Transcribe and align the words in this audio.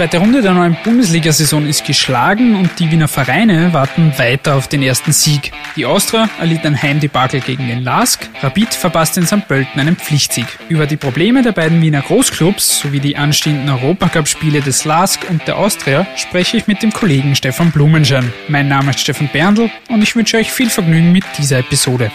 Zweite 0.00 0.16
Runde 0.16 0.40
der 0.40 0.54
neuen 0.54 0.78
Bundesliga-Saison 0.82 1.66
ist 1.66 1.84
geschlagen 1.84 2.56
und 2.56 2.70
die 2.78 2.90
Wiener 2.90 3.06
Vereine 3.06 3.74
warten 3.74 4.14
weiter 4.16 4.54
auf 4.54 4.66
den 4.66 4.82
ersten 4.82 5.12
Sieg. 5.12 5.52
Die 5.76 5.84
Austria 5.84 6.26
erlitt 6.38 6.64
ein 6.64 6.80
Heimdebakel 6.80 7.40
gegen 7.40 7.68
den 7.68 7.84
LASK, 7.84 8.30
Rapid 8.40 8.72
verpasste 8.72 9.20
in 9.20 9.26
St. 9.26 9.46
Pölten 9.46 9.78
einen 9.78 9.96
Pflichtsieg. 9.96 10.46
Über 10.70 10.86
die 10.86 10.96
Probleme 10.96 11.42
der 11.42 11.52
beiden 11.52 11.82
Wiener 11.82 12.00
Großclubs 12.00 12.80
sowie 12.80 13.00
die 13.00 13.18
anstehenden 13.18 13.68
Europacup-Spiele 13.68 14.62
des 14.62 14.86
LASK 14.86 15.28
und 15.28 15.46
der 15.46 15.58
Austria 15.58 16.06
spreche 16.16 16.56
ich 16.56 16.66
mit 16.66 16.82
dem 16.82 16.94
Kollegen 16.94 17.36
Stefan 17.36 17.70
Blumenschein. 17.70 18.32
Mein 18.48 18.68
Name 18.68 18.92
ist 18.92 19.00
Stefan 19.00 19.28
Berndl 19.30 19.68
und 19.90 20.02
ich 20.02 20.16
wünsche 20.16 20.38
euch 20.38 20.50
viel 20.50 20.70
Vergnügen 20.70 21.12
mit 21.12 21.24
dieser 21.36 21.58
Episode. 21.58 22.10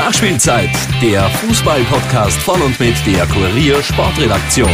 Nachspielzeit, 0.00 0.70
der 1.02 1.28
Fußball-Podcast 1.28 2.38
von 2.38 2.62
und 2.62 2.80
mit 2.80 2.94
der 3.06 3.26
Kurier 3.26 3.82
Sportredaktion. 3.82 4.70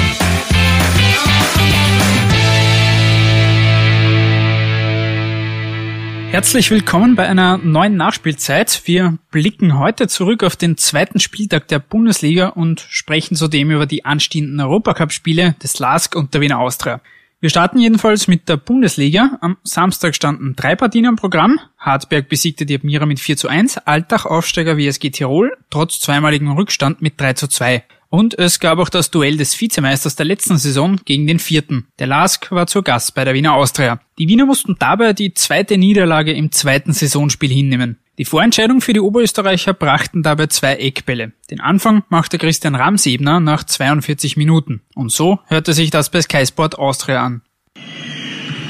Herzlich 6.31 6.71
willkommen 6.71 7.17
bei 7.17 7.27
einer 7.27 7.59
neuen 7.59 7.97
Nachspielzeit. 7.97 8.83
Wir 8.85 9.19
blicken 9.33 9.81
heute 9.81 10.07
zurück 10.07 10.45
auf 10.45 10.55
den 10.55 10.77
zweiten 10.77 11.19
Spieltag 11.19 11.67
der 11.67 11.81
Bundesliga 11.81 12.51
und 12.51 12.87
sprechen 12.89 13.35
zudem 13.35 13.73
über 13.73 13.87
die 13.87 14.05
anstehenden 14.05 14.61
Europacup-Spiele 14.61 15.57
des 15.61 15.81
LASK 15.81 16.15
und 16.15 16.35
der 16.35 16.41
Wiener 16.41 16.61
Austria. 16.61 17.01
Wir 17.39 17.51
starten 17.51 17.79
jedenfalls 17.79 18.29
mit 18.29 18.49
der 18.49 18.57
Bundesliga. 18.57 19.37
Am 19.43 19.59
Samstag 19.63 20.15
standen 20.15 20.57
drei 20.57 20.75
Partien 20.75 21.05
am 21.05 21.17
Programm. 21.17 21.61
Hartberg 21.77 22.31
besiegte 22.31 22.65
die 22.65 22.75
Admira 22.75 23.05
mit 23.05 23.21
4 23.21 23.37
zu 23.37 23.49
1, 23.49 23.77
Altach 23.79 24.25
Aufsteiger 24.25 24.79
WSG 24.79 25.11
Tirol, 25.11 25.55
trotz 25.69 26.01
zweimaligem 26.01 26.51
Rückstand 26.53 27.03
mit 27.03 27.21
3 27.21 27.35
zu 27.35 27.47
2. 27.47 27.85
Und 28.09 28.39
es 28.39 28.59
gab 28.59 28.79
auch 28.79 28.89
das 28.89 29.11
Duell 29.11 29.37
des 29.37 29.61
Vizemeisters 29.61 30.17
der 30.17 30.25
letzten 30.25 30.57
Saison 30.57 30.97
gegen 31.05 31.27
den 31.27 31.39
vierten. 31.39 31.89
Der 31.99 32.07
Lask 32.07 32.51
war 32.53 32.67
zu 32.67 32.83
Gast 32.83 33.15
bei 33.15 33.25
der 33.27 33.35
Wiener 33.35 33.53
Austria. 33.53 34.01
Die 34.19 34.29
Wiener 34.29 34.47
mussten 34.47 34.77
dabei 34.79 35.13
die 35.13 35.35
zweite 35.35 35.77
Niederlage 35.77 36.33
im 36.33 36.53
zweiten 36.53 36.95
Saisonspiel 36.95 37.51
hinnehmen. 37.51 37.99
Die 38.19 38.25
Vorentscheidung 38.25 38.81
für 38.81 38.95
die 38.95 39.01
Oberösterreicher 39.01 39.75
brachten 39.75 40.23
dabei 40.23 40.47
zwei 40.47 40.77
Eckbälle. 40.77 41.33
Den 41.51 41.61
Anfang 41.61 42.03
machte 42.09 42.39
Christian 42.39 42.75
Ramsebner 42.75 43.41
nach 43.41 43.63
42 43.63 44.39
Minuten. 44.39 44.81
Und 44.95 45.13
so 45.13 45.41
hörte 45.49 45.75
sich 45.75 45.91
das 45.91 46.09
bei 46.09 46.23
Sky 46.23 46.47
Sport 46.47 46.79
Austria 46.79 47.23
an. 47.23 47.43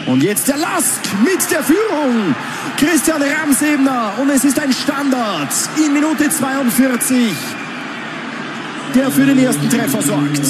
Und 0.06 0.24
jetzt 0.24 0.48
der 0.48 0.56
Lask 0.56 1.00
mit 1.24 1.48
der 1.48 1.62
Führung. 1.62 2.34
Christian 2.76 3.22
Ramsebner. 3.22 4.14
Und 4.20 4.30
es 4.30 4.44
ist 4.44 4.58
ein 4.58 4.72
Standard 4.72 5.52
in 5.76 5.92
Minute 5.92 6.28
42, 6.28 7.32
der 8.96 9.10
für 9.12 9.26
den 9.26 9.38
ersten 9.38 9.70
Treffer 9.70 10.02
sorgt. 10.02 10.42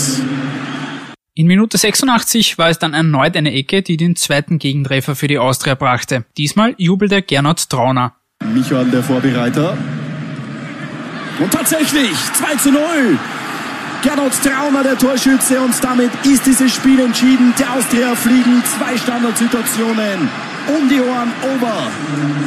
In 1.35 1.47
Minute 1.47 1.77
86 1.77 2.57
war 2.57 2.71
es 2.71 2.79
dann 2.79 2.95
erneut 2.95 3.37
eine 3.37 3.53
Ecke, 3.53 3.83
die 3.83 3.99
den 3.99 4.17
zweiten 4.17 4.59
Gegentreffer 4.59 5.15
für 5.15 5.29
die 5.29 5.37
Austria 5.37 5.75
brachte. 5.75 6.25
Diesmal 6.39 6.75
jubelte 6.79 7.21
Gernot 7.21 7.69
Trauner. 7.69 8.17
Michael, 8.57 8.91
der 8.91 9.03
Vorbereiter. 9.03 9.77
Und 11.39 11.53
tatsächlich 11.53 12.13
2 12.35 12.57
zu 12.57 12.73
0. 12.73 12.81
Gernot 14.03 14.33
Trauner, 14.43 14.83
der 14.83 14.97
Torschütze. 14.97 15.61
Und 15.61 15.75
damit 15.83 16.11
ist 16.25 16.47
dieses 16.47 16.75
Spiel 16.75 17.01
entschieden. 17.01 17.53
Der 17.59 17.73
Austria 17.75 18.15
fliegen 18.15 18.63
zwei 18.65 18.97
Standardsituationen 18.97 20.29
um 20.69 20.89
die 20.89 21.01
Ohren, 21.01 21.33
over 21.43 21.91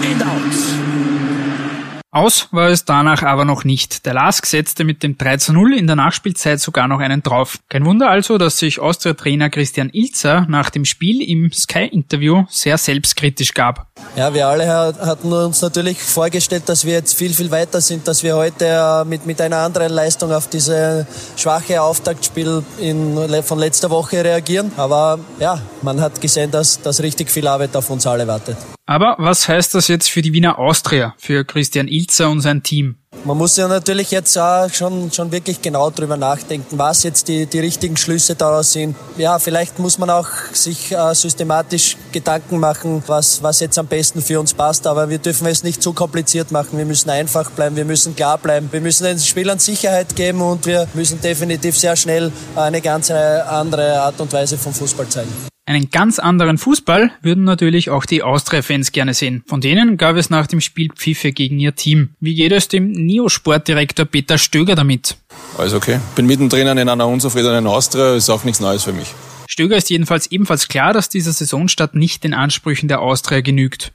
and 0.03 0.23
out. 0.25 1.78
Aus 2.11 2.47
war 2.49 2.69
es 2.69 2.85
danach 2.85 3.22
aber 3.22 3.45
noch 3.45 3.63
nicht. 3.63 4.07
Der 4.07 4.16
Lask 4.16 4.44
setzte 4.47 4.84
mit 4.84 5.03
dem 5.03 5.16
3 5.16 5.38
zu 5.38 5.53
0 5.53 5.75
in 5.75 5.85
der 5.85 5.95
Nachspielzeit 5.95 6.59
sogar 6.59 6.88
noch 6.88 7.01
einen 7.01 7.22
drauf. 7.22 7.59
Kein 7.69 7.85
Wunder 7.85 8.09
also, 8.09 8.39
dass 8.39 8.57
sich 8.57 8.79
Austria-Trainer 8.79 9.51
Christian 9.51 9.91
Ilzer 9.94 10.47
nach 10.50 10.72
dem 10.72 10.85
Spiel 10.85 11.22
im 11.22 11.51
Sky-Interview 11.51 12.45
sehr 12.50 12.79
selbstkritisch 12.79 13.53
gab. 13.53 13.85
Ja, 14.16 14.34
wir 14.34 14.47
alle 14.47 14.67
hatten 14.67 15.31
uns 15.31 15.61
natürlich 15.61 16.01
vorgestellt, 16.01 16.63
dass 16.66 16.84
wir 16.84 16.94
jetzt 16.94 17.13
viel, 17.13 17.31
viel 17.31 17.51
weiter 17.51 17.79
sind, 17.79 18.07
dass 18.07 18.23
wir 18.23 18.35
heute 18.35 18.66
äh, 18.66 19.05
mit, 19.05 19.28
mit 19.28 19.39
einer 19.39 19.57
anderen 19.57 19.94
Leistung 19.94 20.34
auf 20.34 20.50
diese 20.50 21.05
schwache 21.38 21.79
Auftaktspiel 21.79 22.63
in, 22.79 23.19
von 23.44 23.59
letzter 23.59 23.91
Woche 23.91 24.23
reagieren. 24.23 24.72
Aber 24.78 25.19
ja, 25.39 25.61
man 25.84 26.01
hat 26.01 26.19
gesehen, 26.19 26.50
dass, 26.50 26.81
dass 26.81 27.03
richtig 27.03 27.29
viel 27.29 27.47
Arbeit 27.47 27.75
auf 27.75 27.88
uns 27.91 28.07
alle 28.07 28.25
wartet. 28.25 28.57
Aber 28.89 29.13
was 29.19 29.47
heißt 29.47 29.75
das 29.75 29.88
jetzt 29.88 30.09
für 30.09 30.23
die 30.23 30.33
Wiener 30.33 30.57
Austria, 30.57 31.13
für 31.19 31.45
Christian 31.45 31.88
Ilzer 31.88 32.27
und 32.27 32.41
sein 32.41 32.63
Team? 32.63 32.95
Man 33.23 33.38
muss 33.38 33.55
ja 33.55 33.67
natürlich 33.67 34.09
jetzt 34.09 34.35
auch 34.35 34.67
schon, 34.73 35.11
schon 35.11 35.31
wirklich 35.31 35.61
genau 35.61 35.91
drüber 35.91 36.17
nachdenken, 36.17 36.79
was 36.79 37.03
jetzt 37.03 37.28
die, 37.28 37.45
die 37.45 37.59
richtigen 37.59 37.97
Schlüsse 37.97 38.33
daraus 38.33 38.72
sind. 38.72 38.95
Ja, 39.16 39.38
vielleicht 39.38 39.78
muss 39.78 39.99
man 39.99 40.09
auch 40.09 40.28
sich 40.53 40.91
äh, 40.91 41.13
systematisch 41.13 41.97
Gedanken 42.11 42.59
machen, 42.59 43.03
was, 43.05 43.44
was 43.44 43.59
jetzt 43.59 43.78
am 43.78 43.85
besten 43.85 44.23
für 44.23 44.39
uns 44.39 44.55
passt. 44.55 44.88
Aber 44.88 45.07
wir 45.11 45.19
dürfen 45.19 45.45
es 45.45 45.61
nicht 45.61 45.83
zu 45.83 45.94
kompliziert 45.94 46.49
machen. 46.51 46.75
Wir 46.75 46.85
müssen 46.85 47.11
einfach 47.11 47.51
bleiben, 47.51 47.75
wir 47.75 47.85
müssen 47.85 48.16
klar 48.16 48.39
bleiben. 48.39 48.69
Wir 48.72 48.81
müssen 48.81 49.03
den 49.03 49.19
Spielern 49.19 49.59
Sicherheit 49.59 50.16
geben 50.16 50.41
und 50.41 50.66
wir 50.66 50.88
müssen 50.95 51.22
definitiv 51.22 51.78
sehr 51.78 51.95
schnell 51.95 52.31
eine 52.55 52.81
ganz 52.81 53.11
andere 53.11 54.01
Art 54.01 54.19
und 54.19 54.33
Weise 54.33 54.57
vom 54.57 54.73
Fußball 54.73 55.07
zeigen. 55.09 55.49
Einen 55.69 55.91
ganz 55.91 56.18
anderen 56.18 56.57
Fußball 56.57 57.12
würden 57.22 57.44
natürlich 57.44 57.91
auch 57.91 58.06
die 58.06 58.24
Austria-Fans 58.24 58.91
gerne 58.91 59.13
sehen. 59.13 59.44
Von 59.46 59.62
denen 59.62 59.97
gab 59.97 60.16
es 60.16 60.31
nach 60.31 60.47
dem 60.47 60.62
Spiel 60.62 60.90
Pfiffe 60.96 61.31
gegen 61.31 61.59
ihr 61.59 61.75
Team. 61.75 62.09
Wie 62.19 62.34
geht 62.34 62.52
es 62.53 62.69
dem 62.69 62.91
Neo-Sportdirektor 62.91 64.08
Peter 64.08 64.40
Stöger 64.40 64.74
damit? 64.74 65.18
Alles 65.59 65.75
okay. 65.75 66.00
Bin 66.16 66.25
mittendrin 66.25 66.66
in 66.66 66.90
einer 66.90 67.08
unzufriedenen 67.08 67.68
Austria, 67.68 68.16
ist 68.16 68.31
auch 68.31 68.44
nichts 68.46 68.59
Neues 68.59 68.84
für 68.84 68.94
mich. 68.94 69.13
Stöger 69.47 69.78
ist 69.78 69.91
jedenfalls 69.91 70.31
ebenfalls 70.31 70.69
klar, 70.69 70.91
dass 70.91 71.08
dieser 71.08 71.34
Saisonstart 71.34 71.94
nicht 71.94 72.24
den 72.24 72.34
Ansprüchen 72.34 72.88
der 72.88 73.02
Austria 73.02 73.41
genügt. 73.41 73.91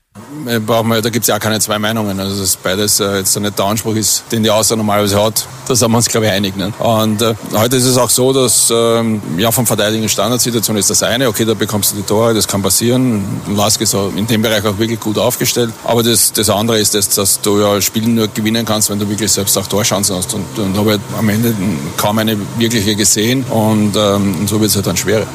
Äh, 0.47 0.61
da 0.61 1.11
gibt 1.11 1.23
es 1.23 1.27
ja 1.29 1.37
auch 1.37 1.41
keine 1.41 1.59
zwei 1.61 1.79
Meinungen. 1.79 2.19
Also 2.21 2.41
dass 2.41 2.57
beides 2.57 3.01
äh, 3.01 3.19
jetzt 3.19 3.39
nicht 3.39 3.59
der 3.59 3.65
Anspruch 3.65 3.95
ist, 3.95 4.25
den 4.31 4.43
die 4.43 4.51
Austria 4.51 4.77
normalerweise 4.77 5.23
hat. 5.23 5.47
Da 5.67 5.75
sind 5.75 5.91
wir 5.91 5.97
uns, 5.97 6.09
glaube 6.09 6.27
ich, 6.27 6.33
einig. 6.33 6.57
Ne? 6.57 6.73
Und 6.79 7.23
äh, 7.23 7.35
heute 7.55 7.77
ist 7.77 7.85
es 7.85 7.97
auch 7.97 8.11
so, 8.11 8.33
dass 8.33 8.71
ähm, 8.71 9.23
ja 9.39 9.51
vom 9.51 9.67
Verteidigen 9.67 10.09
Standardsituation 10.09 10.77
ist 10.77 10.91
das 10.91 11.03
eine. 11.03 11.29
Okay, 11.29 11.45
da 11.45 11.55
bekommst 11.55 11.93
du 11.93 11.97
die 11.97 12.03
Tore, 12.03 12.35
das 12.35 12.47
kann 12.47 12.63
passieren. 12.63 13.25
Lask 13.57 13.81
ist 13.81 13.95
in 13.95 14.27
dem 14.27 14.43
Bereich 14.43 14.65
auch 14.67 14.79
wirklich 14.79 15.01
gut 15.01 15.19
aufgestellt. 15.19 15.73
Aber 15.85 16.03
das, 16.03 16.33
das 16.33 16.51
andere 16.51 16.79
ist, 16.79 16.95
das, 16.95 17.09
dass 17.09 17.41
du 17.41 17.61
ja 17.61 17.81
Spiele 17.81 18.09
nur 18.09 18.29
gewinnen 18.29 18.65
kannst, 18.65 18.91
wenn 18.91 18.99
du 18.99 19.09
wirklich 19.09 19.33
selbst 19.33 19.57
auch 19.57 19.67
Torchancen 19.67 20.17
hast. 20.17 20.35
Und, 20.35 20.59
und 20.59 20.77
habe 20.77 20.91
halt 20.91 21.01
am 21.19 21.29
Ende 21.29 21.55
kaum 21.97 22.19
eine 22.19 22.37
wirkliche 22.59 22.95
gesehen. 22.95 23.45
Und, 23.45 23.97
ähm, 23.97 24.37
und 24.41 24.49
so 24.49 24.61
wird 24.61 24.71
es 24.71 24.77
halt 24.77 24.87
dann 24.87 24.97
schwerer. 24.97 25.27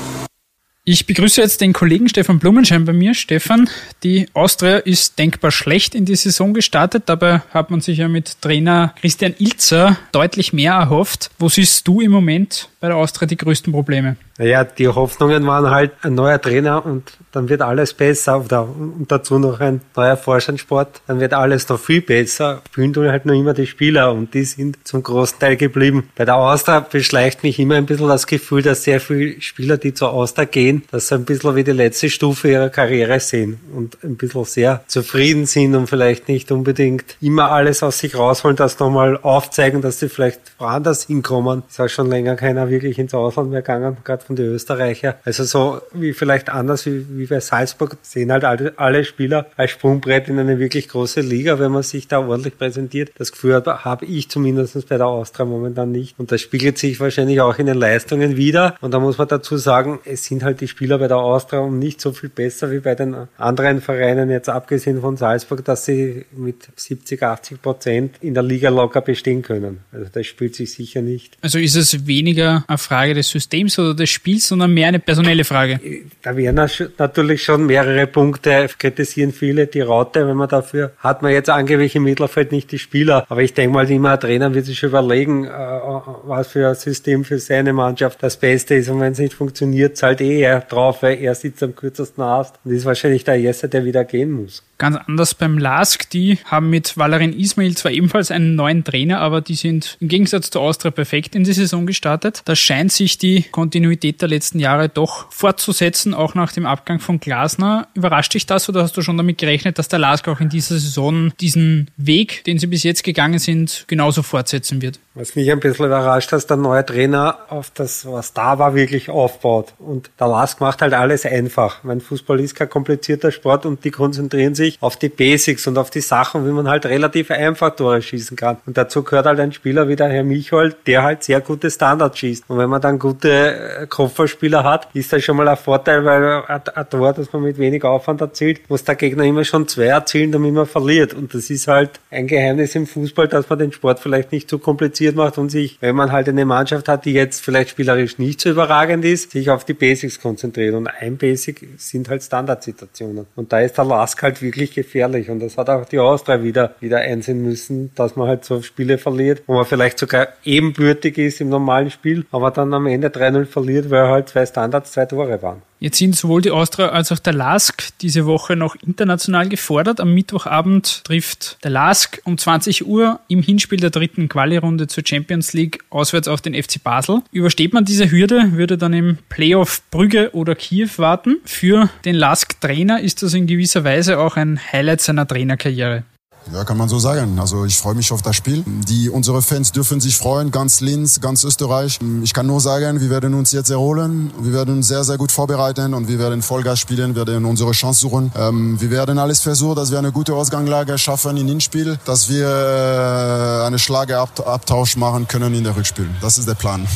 Ich 0.86 1.06
begrüße 1.06 1.42
jetzt 1.42 1.62
den 1.62 1.74
Kollegen 1.74 2.10
Stefan 2.10 2.40
Blumenschein 2.40 2.86
bei 2.86 2.94
mir. 2.94 3.14
Stefan, 3.14 3.70
die 4.02 4.28
Austria 4.34 4.78
ist 4.78 5.20
denkbar 5.20 5.52
schlecht 5.52 5.94
in 5.94 6.06
die 6.06 6.16
Saison 6.16 6.54
gestartet. 6.54 7.04
Dabei 7.08 7.42
hat 7.52 7.70
man 7.70 7.82
sich 7.82 8.00
ja 8.00 8.08
mit 8.08 8.42
Trainer 8.42 8.96
Christian 9.00 9.36
Ilzer 9.38 9.98
deutlich 10.12 10.54
mehr 10.54 10.74
erhofft. 10.74 11.32
Wo 11.38 11.50
siehst 11.50 11.88
du 11.88 12.02
im 12.02 12.12
Moment 12.12 12.70
bei 12.80 12.88
der 12.88 12.98
Austria 12.98 13.28
die 13.28 13.38
größten 13.38 13.74
Probleme? 13.74 14.16
Naja, 14.40 14.64
die 14.64 14.88
Hoffnungen 14.88 15.46
waren 15.46 15.70
halt 15.70 15.92
ein 16.02 16.16
neuer 16.16 16.42
Trainer 16.42 16.86
und 16.86 17.12
dann 17.34 17.50
wird 17.50 17.62
alles 17.62 17.94
besser. 17.94 18.40
Oder, 18.44 18.64
und 18.64 19.06
dazu 19.10 19.38
noch 19.38 19.60
ein 19.60 19.82
neuer 19.98 20.16
Vorstandsport, 20.16 21.02
dann 21.08 21.20
wird 21.20 21.34
alles 21.34 21.68
noch 21.68 21.78
viel 21.78 22.02
besser. 22.02 22.62
Fühlen 22.72 22.94
tun 22.94 23.10
halt 23.10 23.26
nur 23.26 23.36
immer 23.36 23.54
die 23.54 23.68
Spieler 23.68 24.14
und 24.14 24.34
die 24.34 24.46
sind 24.46 24.78
zum 24.88 25.04
großen 25.04 25.40
Teil 25.40 25.58
geblieben. 25.58 26.10
Bei 26.16 26.24
der 26.24 26.38
Austria 26.38 26.80
beschleicht 26.80 27.44
mich 27.44 27.60
immer 27.60 27.76
ein 27.76 27.86
bisschen 27.86 28.08
das 28.08 28.28
Gefühl, 28.28 28.62
dass 28.62 28.84
sehr 28.84 29.02
viele 29.02 29.42
Spieler, 29.42 29.76
die 29.76 29.94
zur 29.94 30.14
Austria 30.14 30.46
gehen, 30.46 30.84
das 30.90 31.12
ein 31.12 31.26
bisschen 31.26 31.58
wie 31.58 31.66
die 31.66 31.72
letzte 31.72 32.10
Stufe 32.10 32.50
ihrer 32.50 32.70
Karriere 32.70 33.20
sehen 33.20 33.60
und 33.76 34.02
ein 34.06 34.16
bisschen 34.16 34.46
sehr 34.46 34.86
zufrieden 34.88 35.48
sind 35.48 35.76
und 35.76 35.88
vielleicht 35.88 36.30
nicht 36.30 36.50
unbedingt 36.54 37.18
immer 37.20 37.52
alles 37.52 37.84
aus 37.84 38.00
sich 38.00 38.16
rausholen, 38.16 38.56
das 38.56 38.80
nochmal 38.80 39.20
aufzeigen, 39.22 39.82
dass 39.82 40.00
sie 40.00 40.08
vielleicht 40.08 40.40
woanders 40.60 41.08
hinkommen. 41.08 41.64
Ist 41.70 41.82
auch 41.82 41.90
schon 41.90 42.10
länger 42.10 42.38
keiner 42.38 42.70
wirklich 42.70 42.98
ins 43.00 43.14
Ausland 43.14 43.52
mehr 43.52 43.62
gegangen, 43.62 43.98
gerade 44.06 44.29
den 44.36 44.48
Österreicher. 44.48 45.18
Also 45.26 45.44
so 45.44 45.82
wie 45.94 46.14
vielleicht 46.14 46.50
anders 46.50 46.86
wie, 46.86 47.06
wie 47.18 47.26
bei 47.26 47.40
Salzburg 47.40 47.98
sehen 48.02 48.32
halt 48.32 48.44
alle, 48.44 48.74
alle 48.78 49.04
Spieler 49.04 49.48
als 49.56 49.72
Sprungbrett 49.72 50.28
in 50.28 50.40
eine 50.40 50.60
wirklich 50.60 50.88
große 50.88 51.22
Liga, 51.22 51.60
wenn 51.60 51.72
man 51.72 51.84
sich 51.84 52.08
da 52.08 52.20
ordentlich 52.20 52.58
präsentiert. 52.58 53.12
Das 53.18 53.32
Gefühl 53.32 53.64
habe 53.66 54.06
ich 54.06 54.30
zumindest 54.30 54.88
bei 54.90 54.98
der 54.98 55.08
Austria 55.08 55.46
momentan 55.46 55.92
nicht. 55.92 56.18
Und 56.20 56.32
das 56.32 56.42
spiegelt 56.42 56.78
sich 56.78 57.00
wahrscheinlich 57.00 57.42
auch 57.42 57.58
in 57.58 57.66
den 57.66 57.78
Leistungen 57.78 58.38
wieder. 58.38 58.76
Und 58.82 58.94
da 58.94 59.00
muss 59.00 59.18
man 59.18 59.28
dazu 59.28 59.58
sagen, 59.58 60.00
es 60.06 60.26
sind 60.26 60.44
halt 60.44 60.62
die 60.62 60.68
Spieler 60.68 60.98
bei 61.00 61.08
der 61.08 61.18
Austria 61.18 61.62
und 61.62 61.80
nicht 61.80 62.02
so 62.02 62.12
viel 62.12 62.30
besser 62.30 62.72
wie 62.72 62.80
bei 62.80 62.96
den 62.96 63.16
anderen 63.38 63.82
Vereinen, 63.82 64.30
jetzt 64.30 64.50
abgesehen 64.50 65.02
von 65.02 65.18
Salzburg, 65.18 65.66
dass 65.66 65.86
sie 65.86 66.26
mit 66.32 66.68
70, 66.76 67.22
80 67.22 67.62
Prozent 67.62 68.16
in 68.22 68.34
der 68.34 68.44
Liga 68.44 68.70
locker 68.70 69.02
bestehen 69.02 69.42
können. 69.42 69.80
Also 69.92 70.08
das 70.12 70.26
spielt 70.26 70.56
sich 70.56 70.74
sicher 70.74 71.02
nicht. 71.02 71.38
Also 71.42 71.60
ist 71.60 71.76
es 71.76 72.08
weniger 72.08 72.64
eine 72.68 72.78
Frage 72.78 73.14
des 73.14 73.30
Systems 73.30 73.78
oder 73.80 73.94
des 73.94 74.10
Spiels, 74.20 74.48
sondern 74.48 74.74
mehr 74.74 74.90
eine 74.90 75.00
personelle 75.00 75.46
Frage. 75.46 75.80
Da 76.22 76.36
werden 76.36 76.70
natürlich 76.98 77.42
schon 77.42 77.66
mehrere 77.66 78.06
Punkte 78.06 78.68
kritisieren 78.78 79.32
viele 79.32 79.68
die 79.68 79.80
Raute, 79.80 80.28
wenn 80.28 80.36
man 80.36 80.50
dafür 80.50 80.92
hat 80.98 81.22
man 81.22 81.32
jetzt 81.32 81.50
angeblich 81.50 81.96
im 81.96 82.04
Mittelfeld 82.04 82.52
nicht 82.52 82.72
die 82.74 82.80
Spieler. 82.80 83.26
Aber 83.30 83.42
ich 83.42 83.54
denke 83.54 83.74
mal, 83.74 83.90
immer 83.90 84.20
Trainer 84.20 84.54
wird 84.54 84.66
sich 84.66 84.84
überlegen, 84.84 85.46
äh, 85.46 85.50
was 85.50 86.50
für 86.50 86.68
ein 86.68 86.76
System 86.76 87.24
für 87.24 87.40
seine 87.40 87.72
Mannschaft 87.72 88.22
das 88.22 88.36
Beste 88.36 88.76
ist. 88.76 88.90
Und 88.90 89.00
wenn 89.00 89.14
es 89.14 89.20
nicht 89.20 89.34
funktioniert, 89.34 89.96
zahlt 89.96 90.20
eh 90.20 90.42
er 90.42 90.60
drauf, 90.62 91.02
weil 91.02 91.20
er 91.20 91.34
sitzt 91.34 91.64
am 91.64 91.76
kürzesten 91.76 92.22
Ast 92.22 92.56
und 92.66 92.74
ist 92.74 92.86
wahrscheinlich 92.86 93.24
der 93.24 93.36
Erste, 93.36 93.70
der 93.70 93.86
wieder 93.86 94.04
gehen 94.04 94.32
muss. 94.32 94.64
Ganz 94.80 94.98
anders 95.08 95.34
beim 95.34 95.58
LASK. 95.58 96.10
Die 96.10 96.40
haben 96.46 96.70
mit 96.70 96.96
Valerin 96.96 97.38
Ismail 97.38 97.76
zwar 97.76 97.92
ebenfalls 97.92 98.32
einen 98.32 98.56
neuen 98.56 98.86
Trainer, 98.86 99.20
aber 99.20 99.42
die 99.42 99.56
sind 99.56 99.98
im 100.00 100.08
Gegensatz 100.08 100.50
zur 100.50 100.62
Austria 100.62 100.90
perfekt 100.90 101.36
in 101.36 101.44
die 101.44 101.52
Saison 101.52 101.86
gestartet. 101.86 102.42
Da 102.46 102.56
scheint 102.56 102.94
sich 102.94 103.18
die 103.18 103.44
Kontinuität 103.44 104.22
der 104.22 104.30
letzten 104.30 104.58
Jahre 104.58 104.88
doch 104.88 105.30
fortzusetzen, 105.34 106.14
auch 106.14 106.34
nach 106.34 106.54
dem 106.54 106.66
Abgang 106.66 107.00
von 107.00 107.20
Glasner. 107.20 107.90
Überrascht 107.94 108.34
dich 108.34 108.46
das 108.46 108.70
oder 108.70 108.82
hast 108.82 108.96
du 108.96 109.02
schon 109.02 109.18
damit 109.18 109.38
gerechnet, 109.38 109.78
dass 109.78 109.90
der 109.90 110.00
LASK 110.00 110.30
auch 110.30 110.40
in 110.40 110.48
dieser 110.48 110.80
Saison 110.80 111.34
diesen 111.42 111.92
Weg, 111.98 112.46
den 112.46 112.58
sie 112.58 112.68
bis 112.68 112.84
jetzt 112.84 113.04
gegangen 113.04 113.40
sind, 113.40 113.84
genauso 113.88 114.24
fortsetzen 114.24 114.82
wird? 114.82 115.02
Was 115.14 115.36
mich 115.36 115.52
ein 115.52 115.60
bisschen 115.60 115.88
überrascht, 115.88 116.32
dass 116.32 116.48
der 116.48 116.56
neue 116.56 116.86
Trainer 116.86 117.40
auf 117.50 117.70
das, 117.72 118.06
was 118.06 118.32
da 118.32 118.58
war, 118.60 118.76
wirklich 118.76 119.10
aufbaut. 119.10 119.74
Und 119.78 120.10
der 120.18 120.28
LASK 120.28 120.62
macht 120.62 120.82
halt 120.82 120.94
alles 120.94 121.26
einfach. 121.26 121.84
Mein 121.84 122.00
Fußball 122.00 122.40
ist 122.40 122.56
kein 122.56 122.70
komplizierter 122.70 123.34
Sport 123.34 123.66
und 123.66 123.84
die 123.84 123.92
konzentrieren 123.92 124.56
sich 124.56 124.69
sich 124.70 124.82
auf 124.82 124.98
die 124.98 125.10
Basics 125.10 125.68
und 125.68 125.78
auf 125.78 125.90
die 125.90 126.02
Sachen, 126.02 126.46
wie 126.46 126.52
man 126.52 126.68
halt 126.68 126.86
relativ 126.86 127.32
einfach 127.32 127.76
Tore 127.76 128.02
schießen 128.02 128.38
kann. 128.38 128.58
Und 128.66 128.78
dazu 128.78 129.04
gehört 129.04 129.26
halt 129.26 129.40
ein 129.40 129.52
Spieler 129.52 129.88
wie 129.88 129.96
der 129.96 130.10
Herr 130.10 130.24
Michol, 130.24 130.76
der 130.86 131.04
halt 131.04 131.24
sehr 131.24 131.42
gute 131.42 131.70
Standards 131.70 132.20
schießt. 132.20 132.46
Und 132.48 132.58
wenn 132.58 132.70
man 132.70 132.82
dann 132.82 133.00
gute 133.00 133.30
äh, 133.30 133.88
Kopfballspieler 133.88 134.64
hat, 134.64 134.88
ist 134.94 135.12
das 135.12 135.24
schon 135.24 135.38
mal 135.38 135.48
ein 135.48 135.58
Vorteil, 135.58 136.06
weil 136.06 136.44
ein 136.48 136.90
Tor, 136.90 137.14
das 137.14 137.32
man 137.34 137.44
mit 137.44 137.58
wenig 137.58 137.84
Aufwand 137.84 138.22
erzielt, 138.22 138.70
muss 138.70 138.84
der 138.84 138.96
Gegner 138.96 139.24
immer 139.24 139.44
schon 139.44 139.68
zwei 139.68 139.86
erzielen, 139.86 140.32
damit 140.32 140.54
man 140.54 140.66
verliert. 140.66 141.14
Und 141.14 141.34
das 141.34 141.50
ist 141.50 141.68
halt 141.68 141.92
ein 142.12 142.28
Geheimnis 142.28 142.76
im 142.76 142.88
Fußball, 142.88 143.28
dass 143.28 143.50
man 143.50 143.60
den 143.60 143.72
Sport 143.72 144.00
vielleicht 144.00 144.32
nicht 144.32 144.50
zu 144.50 144.60
kompliziert 144.60 145.16
macht 145.16 145.38
und 145.38 145.50
sich, 145.50 145.78
wenn 145.82 145.96
man 145.96 146.12
halt 146.12 146.30
eine 146.30 146.46
Mannschaft 146.46 146.88
hat, 146.88 147.06
die 147.06 147.14
jetzt 147.14 147.42
vielleicht 147.42 147.72
spielerisch 147.72 148.18
nicht 148.18 148.42
so 148.42 148.50
überragend 148.50 149.06
ist, 149.06 149.32
sich 149.32 149.50
auf 149.50 149.66
die 149.66 149.74
Basics 149.74 150.20
konzentriert. 150.20 150.76
Und 150.76 150.88
ein 150.88 151.18
Basic 151.18 151.68
sind 151.78 152.10
halt 152.10 152.24
Standardsituationen. 152.24 153.26
Und 153.36 153.52
da 153.52 153.60
ist 153.60 153.78
der 153.78 153.86
Lask 153.86 154.22
halt 154.22 154.42
wirklich 154.42 154.59
wirklich 154.60 154.76
gefährlich. 154.76 155.30
Und 155.30 155.40
das 155.40 155.58
hat 155.58 155.70
auch 155.70 155.86
die 155.86 156.00
Austria 156.00 156.44
wieder, 156.44 156.76
wieder 156.80 157.00
einsehen 157.00 157.42
müssen, 157.42 157.92
dass 157.96 158.16
man 158.16 158.28
halt 158.28 158.46
so 158.46 158.62
Spiele 158.62 158.98
verliert, 158.98 159.44
wo 159.48 159.54
man 159.54 159.66
vielleicht 159.66 159.98
sogar 159.98 160.28
ebenbürtig 160.44 161.18
ist 161.18 161.42
im 161.42 161.50
normalen 161.50 161.90
Spiel, 161.90 162.26
aber 162.32 162.52
dann 162.52 162.74
am 162.74 162.88
Ende 162.88 163.08
3-0 163.08 163.46
verliert, 163.46 163.90
weil 163.90 164.08
halt 164.08 164.30
zwei 164.30 164.46
Standards, 164.46 164.92
zwei 164.92 165.06
Tore 165.06 165.42
waren. 165.42 165.62
Jetzt 165.80 165.98
sind 165.98 166.16
sowohl 166.16 166.42
die 166.42 166.52
Austria 166.52 166.90
als 166.90 167.12
auch 167.12 167.20
der 167.20 167.32
LASK 167.32 167.98
diese 168.02 168.26
Woche 168.26 168.58
noch 168.58 168.76
international 168.76 169.48
gefordert. 169.48 170.02
Am 170.02 170.14
Mittwochabend 170.14 171.06
trifft 171.06 171.58
der 171.64 171.72
LASK 171.72 172.22
um 172.26 172.38
20 172.38 172.86
Uhr 172.86 173.22
im 173.30 173.42
Hinspiel 173.42 173.80
der 173.80 173.90
dritten 173.90 174.28
Quali-Runde 174.28 174.88
zur 174.88 175.04
Champions 175.08 175.54
League 175.54 175.80
auswärts 175.90 176.28
auf 176.28 176.42
den 176.42 176.54
FC 176.54 176.84
Basel. 176.84 177.22
Übersteht 177.32 177.72
man 177.72 177.86
diese 177.86 178.12
Hürde, 178.12 178.52
würde 178.54 178.78
dann 178.78 178.92
im 178.92 179.20
Playoff 179.30 179.82
Brügge 179.90 180.32
oder 180.34 180.54
Kiew 180.54 180.90
warten. 180.98 181.38
Für 181.46 181.90
den 182.04 182.16
LASK-Trainer 182.16 183.00
ist 183.00 183.24
das 183.24 183.34
in 183.34 183.48
gewisser 183.48 183.86
Weise 183.86 184.20
auch 184.20 184.36
ein 184.36 184.60
Highlight 184.74 185.00
seiner 185.00 185.26
Trainerkarriere. 185.26 186.04
Ja, 186.54 186.64
kann 186.64 186.78
man 186.78 186.90
so 186.90 186.98
sagen. 186.98 187.40
Also 187.40 187.66
ich 187.66 187.78
freue 187.78 187.96
mich 187.96 188.12
auf 188.12 188.22
das 188.22 188.36
Spiel. 188.36 188.64
Die, 188.66 189.10
unsere 189.10 189.42
Fans 189.42 189.72
dürfen 189.72 190.00
sich 190.00 190.18
freuen, 190.18 190.52
ganz 190.52 190.82
Linz, 190.82 191.22
ganz 191.22 191.44
Österreich. 191.44 192.00
Ich 192.24 192.34
kann 192.34 192.48
nur 192.48 192.60
sagen, 192.60 193.00
wir 193.02 193.10
werden 193.10 193.34
uns 193.34 193.52
jetzt 193.52 193.70
erholen. 193.70 194.32
Wir 194.40 194.54
werden 194.54 194.78
uns 194.78 194.88
sehr, 194.88 195.04
sehr 195.04 195.18
gut 195.18 195.32
vorbereiten 195.32 195.94
und 195.94 196.08
wir 196.08 196.18
werden 196.18 196.42
Vollgas 196.42 196.80
spielen, 196.80 197.16
wir 197.16 197.28
werden 197.28 197.46
unsere 197.46 197.72
Chance 197.72 198.02
suchen. 198.02 198.32
Ähm, 198.36 198.82
wir 198.82 198.90
werden 198.90 199.20
alles 199.20 199.42
versuchen, 199.42 199.76
dass 199.76 199.92
wir 199.92 200.00
eine 200.00 200.12
gute 200.12 200.34
Ausgangslage 200.34 200.98
schaffen 200.98 201.38
in 201.38 201.48
Hinspiel, 201.48 202.00
dass 202.06 202.30
wir 202.30 202.48
äh, 202.48 203.68
eine 203.68 203.78
Schlageabtausch 203.78 204.98
machen 204.98 205.28
können 205.28 205.54
in 205.54 205.64
der 205.64 205.76
Rückspiel. 205.76 206.10
Das 206.22 206.38
ist 206.38 206.48
der 206.48 206.56
Plan. 206.56 206.88